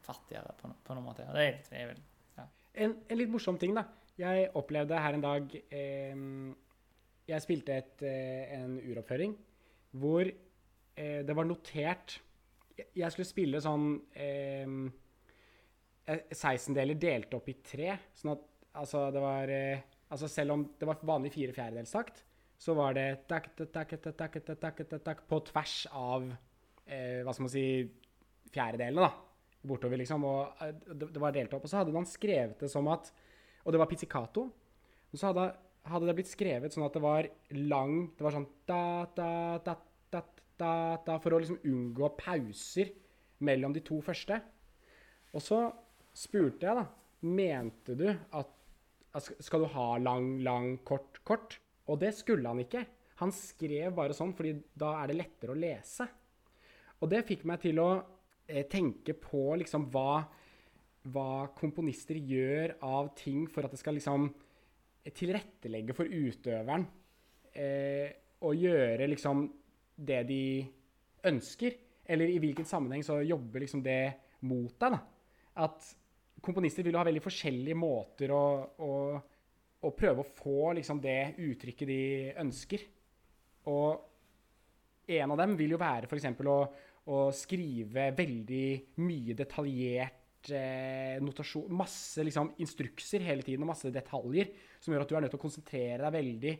[0.06, 1.26] fattigere på, på noen måte.
[1.36, 2.06] Det, det er vel
[2.80, 3.84] En, en litt morsom ting, da.
[4.20, 6.24] Jeg opplevde her en dag eh,
[7.30, 9.36] Jeg spilte et, eh, en uroppføring
[10.00, 12.18] hvor eh, det var notert
[12.76, 14.74] Jeg, jeg skulle spille sånn eh,
[16.06, 17.96] eh, 16-deler delt opp i tre.
[18.14, 18.44] Sånn at
[18.82, 22.24] altså, det var eh, Altså selv om det var vanlig fire fjerdedelstakt,
[22.60, 26.26] så var det tak, tak, tak, på tvers av
[26.84, 27.66] eh, hva skal man si
[28.52, 29.26] fjerdedelene, da.
[29.70, 30.24] Bortover, liksom.
[30.28, 31.64] Og eh, det var delt opp.
[31.64, 33.12] Og så hadde man skrevet det som at
[33.64, 34.46] Og det var pizzicato.
[35.10, 35.46] Og så hadde,
[35.88, 38.82] hadde, det blitt skrevet sånn at det var lang Det var sånn da,
[39.16, 39.32] da,
[39.64, 39.74] da,
[40.12, 40.22] da,
[40.60, 40.72] da,
[41.06, 42.92] da For å liksom unngå pauser
[43.44, 44.36] mellom de to første.
[45.32, 45.64] Og så
[46.16, 46.88] spurte jeg, da
[47.20, 48.59] Mente du at
[49.18, 51.58] skal du ha lang, lang, kort, kort?
[51.90, 52.84] Og det skulle han ikke.
[53.20, 56.06] Han skrev bare sånn, fordi da er det lettere å lese.
[57.00, 57.88] Og det fikk meg til å
[58.46, 60.22] eh, tenke på liksom hva,
[61.10, 64.28] hva komponister gjør av ting for at det skal liksom
[65.16, 66.86] tilrettelegge for utøveren.
[67.50, 68.08] Eh,
[68.46, 69.46] og gjøre liksom
[70.00, 70.42] det de
[71.28, 71.76] ønsker.
[72.10, 74.02] Eller i hvilken sammenheng så jobber liksom det
[74.46, 74.96] mot deg.
[74.96, 75.00] da.
[75.66, 75.90] At
[76.42, 78.44] komponister vil jo ha veldig forskjellige måter å,
[78.84, 78.92] å,
[79.80, 82.04] å prøve å få liksom det uttrykket de
[82.42, 82.86] ønsker.
[83.70, 84.06] Og
[85.10, 86.30] en av dem vil jo være f.eks.
[86.30, 86.60] Å,
[87.10, 88.66] å skrive veldig
[89.02, 95.10] mye detaljert eh, notasjon Masse liksom, instrukser hele tiden og masse detaljer som gjør at
[95.10, 96.54] du er nødt til å konsentrere deg veldig.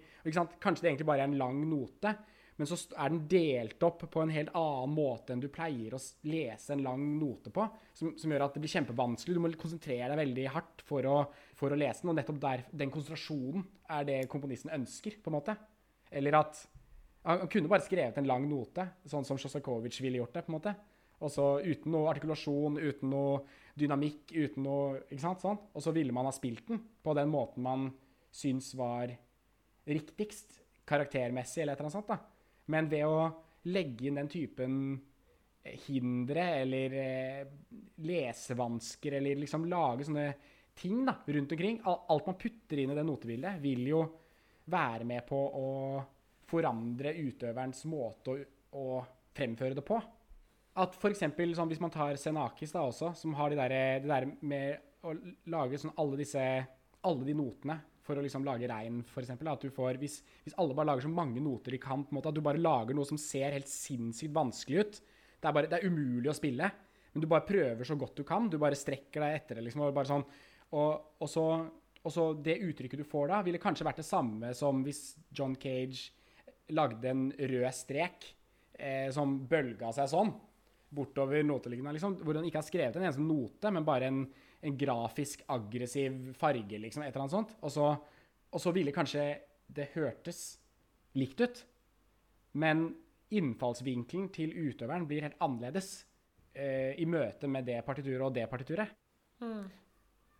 [0.61, 2.15] Kanskje det egentlig bare er en lang note,
[2.61, 6.01] men så er den delt opp på en helt annen måte enn du pleier å
[6.29, 7.65] lese en lang note på,
[7.97, 9.37] som, som gjør at det blir kjempevanskelig.
[9.37, 11.15] Du må konsentrere deg veldig hardt for å,
[11.57, 13.65] for å lese den, og nettopp der, den konsentrasjonen
[13.97, 15.55] er det komponisten ønsker, på en måte.
[16.13, 16.61] Eller at
[17.25, 20.57] han, kunne bare skrevet en lang note, sånn som Sjostakovitsj ville gjort det, på en
[20.59, 20.75] måte.
[21.25, 23.39] Og så uten noe artikulasjon, uten noe
[23.81, 25.41] dynamikk, uten noe Ikke sant?
[25.47, 25.63] Sånn.
[25.73, 27.89] Og så ville man ha spilt den på den måten man
[28.37, 29.17] syns var
[29.89, 32.13] riktigst, karaktermessig, eller et eller annet sånt.
[32.13, 32.40] da.
[32.67, 33.31] Men ved å
[33.71, 34.75] legge inn den typen
[35.63, 37.43] eh, hindre eller eh,
[38.07, 40.29] lesevansker, eller liksom lage sånne
[40.81, 44.05] ting da, rundt omkring Alt man putter inn i det notebildet, vil jo
[44.71, 45.69] være med på å
[46.51, 48.39] forandre utøverens måte å,
[48.79, 48.87] å
[49.37, 49.99] fremføre det på.
[50.81, 54.29] At eksempel, sånn, hvis man tar Senakis da også, som har det der, det der
[54.41, 55.15] med å
[55.51, 56.45] lage sånn alle disse
[57.07, 57.79] alle de notene
[58.11, 58.69] for å liksom lage
[59.09, 59.49] for eksempel.
[59.53, 59.65] At
[60.03, 62.97] hvis, hvis alle bare lager så mange noter på en måte, at du bare lager
[62.97, 65.01] noe som ser helt sinnssykt vanskelig ut
[65.41, 66.67] Det er, bare, det er umulig å spille,
[67.15, 68.51] men du bare prøver så godt du kan.
[68.51, 69.69] Du bare strekker deg etter det.
[69.69, 70.27] liksom, og sånn,
[70.77, 71.47] og, og, så,
[72.05, 75.57] og så det uttrykket du får da, ville kanskje vært det samme som hvis John
[75.57, 76.11] Cage
[76.77, 78.29] lagde en rød strek
[78.79, 80.31] eh, som bølga seg sånn
[80.91, 84.25] bortover noteliggende, liksom, hvor han ikke har skrevet en eneste note, men bare en,
[84.61, 87.55] en grafisk aggressiv farge, liksom, et eller annet sånt.
[87.65, 87.87] Og så,
[88.51, 89.25] og så ville kanskje
[89.71, 90.43] det hørtes
[91.19, 91.63] likt ut,
[92.61, 92.89] men
[93.31, 95.91] innfallsvinkelen til utøveren blir helt annerledes
[96.53, 98.97] eh, i møte med det partituret og det partituret.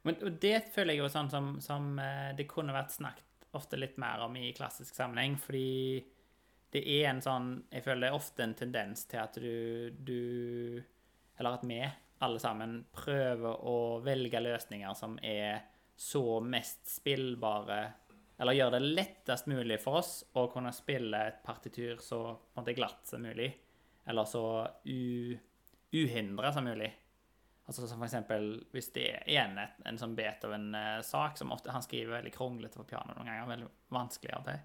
[0.03, 3.27] Men det føler jeg jo sånn som, som eh, det kunne vært snakket
[3.57, 6.03] ofte litt mer om i klassisk sammenheng, fordi
[6.71, 10.79] det er en sånn Jeg føler det er ofte en tendens til at du, du
[11.35, 11.81] Eller at vi
[12.25, 15.63] alle sammen prøver å velge løsninger som er
[16.01, 17.81] så mest spillbare
[18.41, 22.23] Eller gjør det lettest mulig for oss å kunne spille et partitur så
[22.57, 23.51] måte glatt som mulig.
[24.09, 24.45] Eller så
[25.93, 26.89] uhindra som mulig.
[27.67, 31.85] Altså som for eksempel, hvis det er igjen et, en sånn Beethoven-sak, som ofte han
[31.85, 34.57] skriver veldig kronglete på piano noen ganger, veldig vanskelig av det,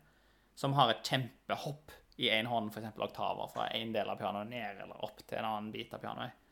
[0.56, 1.92] som har et kjempehopp
[2.24, 5.50] i en hånd, eksempel oktaver fra en del av pianoet ned eller opp til en
[5.52, 6.45] annen bit av pianoet,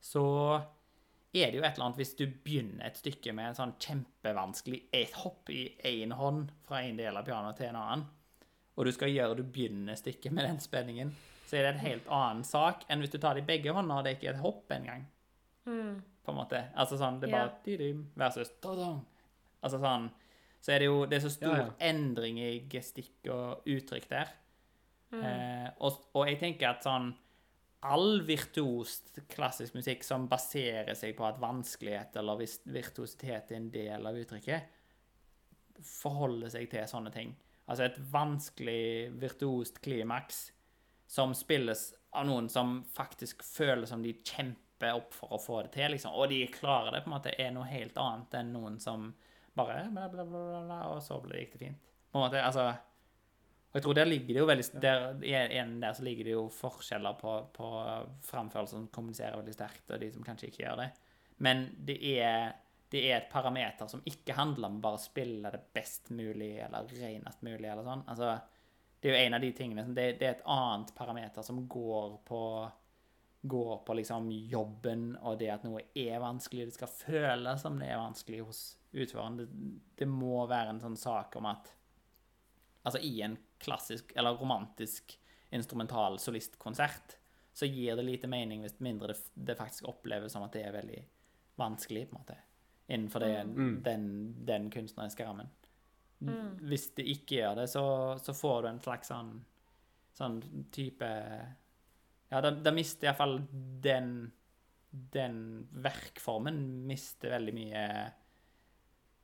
[0.00, 0.22] så
[1.36, 4.82] er det jo et eller annet hvis du begynner et stykke med en sånn kjempevanskelig
[4.96, 8.06] et hopp i én hånd fra en del av pianoet til en annen,
[8.76, 11.12] og du skal gjøre du begynner stykket med den spenningen,
[11.46, 13.96] så er det en helt annen sak enn hvis du tar det i begge hånder,
[14.00, 15.06] og det er ikke et hopp engang
[15.66, 16.60] på en måte.
[16.78, 17.92] Altså sånn, det er bare Ja.
[18.16, 18.50] versus.
[19.62, 20.10] Altså sånn,
[20.60, 21.70] så er det jo, det er så stor Ja, ja.
[21.80, 24.28] endring i gestikk og uttrykk der.
[25.12, 27.14] Eh, og, og jeg tenker at sånn,
[27.86, 28.98] all virtuos
[29.32, 32.42] klassisk musikk som baserer seg på at vanskelighet eller
[32.72, 34.72] virtuositet er en del av uttrykket,
[35.84, 37.34] forholder seg til sånne ting.
[37.66, 40.46] Altså et vanskelig, virtuost klimaks
[41.10, 45.74] som spilles av noen som faktisk føler som de kjemper opp for å få det
[45.76, 46.14] til, liksom.
[46.14, 49.10] Og de klarer det, på en måte, er noe helt annet enn noen som
[49.56, 51.92] bare bla, bla, bla, bla, og så gikk det fint.
[52.12, 52.70] På en måte, altså
[53.76, 56.44] og jeg tror der ligger det jo veldig der, igjen der så ligger det jo
[56.48, 57.66] forskjeller på, på
[58.24, 60.86] framførelser som kommuniserer veldig sterkt, og de som kanskje ikke gjør det.
[61.44, 62.54] Men det er,
[62.88, 66.88] det er et parameter som ikke handler om bare å spille det best mulig eller
[66.88, 67.68] renest mulig.
[67.68, 68.06] eller sånn.
[68.08, 68.32] Altså,
[68.96, 72.18] det er jo en av de tingene det, det, er et annet parameter som går
[72.24, 72.42] på
[73.46, 76.70] går på liksom jobben og det at noe er vanskelig.
[76.70, 78.62] Det skal føles som det er vanskelig hos
[78.96, 79.36] utføreren.
[79.42, 79.50] Det,
[80.00, 81.74] det må være en sånn sak om at
[82.86, 83.32] Altså i en
[83.62, 85.16] klassisk eller romantisk
[85.54, 87.16] instrumental solistkonsert
[87.56, 90.74] så gir det lite mening hvis mindre det, det faktisk oppleves som at det er
[90.74, 91.02] veldig
[91.56, 92.38] vanskelig, på en måte,
[92.86, 93.76] innenfor det, mm.
[93.84, 94.08] den,
[94.46, 95.48] den, kunstneriske rammen.
[96.18, 96.58] Mm.
[96.68, 97.84] Hvis det ikke gjør det, så,
[98.20, 99.32] så, får du en slags sånn,
[100.16, 100.40] sånn
[100.72, 101.08] type
[102.26, 103.38] Ja, da, da mister iallfall
[103.84, 104.12] den
[104.90, 107.82] den verkformen mister veldig mye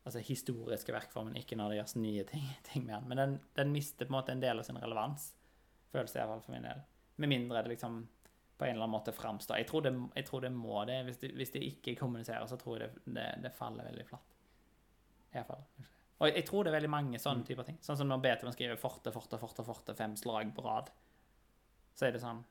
[0.03, 3.09] Altså historiske verkformen, ikke når det gjøres nye ting, ting med den.
[3.11, 5.31] Men den, den, mister på en måte en del av sin relevans,
[5.93, 6.83] føles det iallfall for min del.
[7.23, 8.03] Med mindre det liksom
[8.59, 9.61] på en eller annen måte framstår.
[9.61, 11.01] Jeg, tror det, jeg tror det må det.
[11.07, 14.37] Hvis det, hvis det ikke kommuniserer, så tror jeg det, det, det faller veldig flatt.
[15.33, 15.65] Iallfall.
[16.23, 17.47] Og jeg tror det er veldig mange sånne mm.
[17.49, 17.79] typer ting.
[17.83, 20.93] Sånn som når Beethoven skriver forte, forte, forte, forte, fem slag på rad.
[21.99, 22.45] Så er det sånn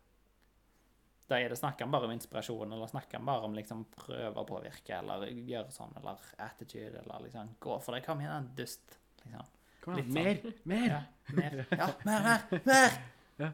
[1.31, 4.41] Da er det snakker han bare om inspirasjon, eller snakker han bare om liksom prøve
[4.41, 8.97] å påvirke, eller gjøre sånn, eller attitude, eller liksom Gå for det, kom igjen, dust.
[9.21, 9.53] Liksom.
[9.85, 10.17] Kom igjen, sånn.
[10.17, 10.41] mer!
[10.67, 10.89] Mer!
[10.91, 10.99] Ja,
[11.37, 12.59] mer, ja, mer, mer!
[12.65, 12.99] mer.
[13.39, 13.51] Ja.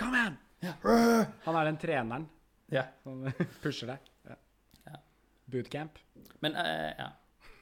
[0.00, 0.40] Kom igjen!
[0.64, 0.72] Ja.
[1.44, 2.26] Han er den treneren
[2.72, 2.86] ja.
[3.04, 3.28] som
[3.62, 4.10] pusher deg.
[4.88, 4.96] Ja.
[5.52, 6.00] Bootcamp.
[6.40, 7.10] Men uh, ja.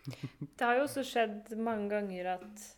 [0.04, 2.68] Det har jo også skjedd mange ganger at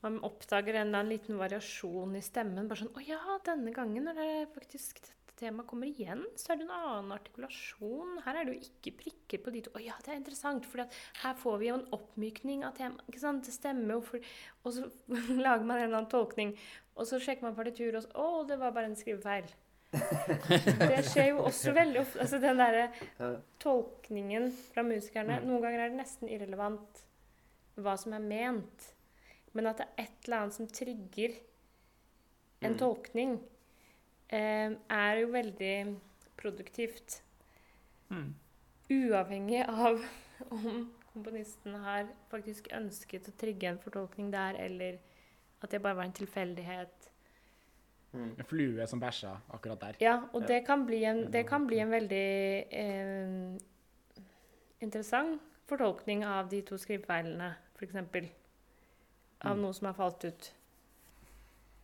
[0.00, 2.68] man oppdager en eller annen liten variasjon i stemmen.
[2.68, 6.56] Bare sånn 'Å ja, denne gangen når det faktisk dette temaet kommer igjen, så er
[6.56, 9.70] det en annen artikulasjon.' Her er det jo ikke prikker på de to.
[9.70, 10.86] 'Å ja, det er interessant, for
[11.22, 13.44] her får vi jo en oppmykning av temaet.' Ikke sant?
[13.44, 14.00] Det stemmer jo.
[14.00, 14.20] For,
[14.64, 14.90] og så
[15.46, 16.56] lager man en eller annen tolkning,
[16.96, 19.52] og så sjekker man partitur, og så 'Å, det var bare en skrivefeil'.
[20.90, 22.20] det skjer jo også veldig ofte.
[22.22, 22.86] Altså den derre
[23.58, 25.40] tolkningen fra musikerne.
[25.40, 25.48] Mm.
[25.48, 27.02] Noen ganger er det nesten irrelevant
[27.80, 28.92] hva som er ment.
[29.52, 31.34] Men at det er et eller annet som trigger
[32.60, 32.78] en mm.
[32.78, 33.34] tolkning,
[34.28, 35.74] eh, er jo veldig
[36.40, 37.20] produktivt.
[38.08, 38.34] Mm.
[38.90, 40.02] Uavhengig av
[40.56, 45.00] om komponisten har faktisk ønsket å trigge en fortolkning der, eller
[45.60, 47.10] at det bare var en tilfeldighet
[48.12, 48.34] Mm.
[48.38, 49.98] En flue som bæsja akkurat der.
[50.02, 53.60] Ja, og det kan bli en, kan bli en veldig eh,
[54.82, 57.94] interessant fortolkning av de to skrivefeilene, f.eks.
[59.40, 59.64] Av mm.
[59.64, 60.50] noe som har falt ut.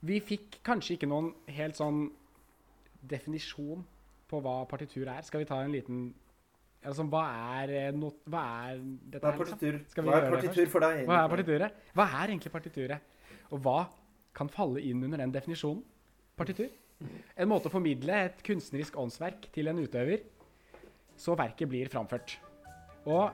[0.07, 2.07] Vi fikk kanskje ikke noen helt sånn
[3.07, 3.83] definisjon
[4.31, 5.25] på hva partitur er.
[5.27, 6.07] Skal vi ta en liten
[6.87, 7.25] Altså, hva
[7.65, 9.79] er, eh, no, hva er dette hva er partitur?
[9.97, 11.01] Hva er partitur for deg?
[11.09, 11.81] Hva er partituret?
[11.99, 13.33] Hva er egentlig partituret?
[13.51, 13.81] Og hva
[14.37, 15.81] kan falle inn under den definisjonen?
[16.37, 16.69] partitur.
[17.37, 20.25] En måte å formidle et kunstnerisk åndsverk til en utøver,
[21.17, 22.37] så verket blir framført.
[23.09, 23.33] Og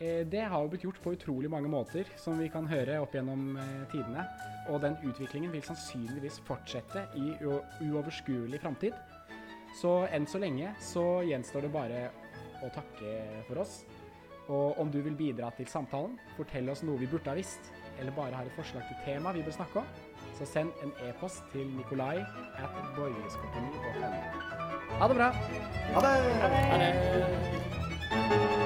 [0.00, 3.56] det har jo blitt gjort på utrolig mange måter, som vi kan høre opp gjennom
[3.60, 4.24] eh, tidene.
[4.72, 8.96] Og den utviklingen vil sannsynligvis fortsette i uoverskuelig framtid.
[9.76, 12.04] Så enn så lenge så gjenstår det bare
[12.64, 13.16] å takke
[13.48, 13.82] for oss.
[14.50, 17.70] Og om du vil bidra til samtalen, fortell oss noe vi burde ha visst,
[18.00, 19.92] eller bare har et forslag til tema vi bør snakke om,
[20.38, 22.16] så send en e-post til Nikolai
[22.58, 24.10] at borgerskompani.no.
[24.96, 25.28] Ha det bra.
[25.94, 26.14] Ha det.
[26.72, 28.59] Ha det.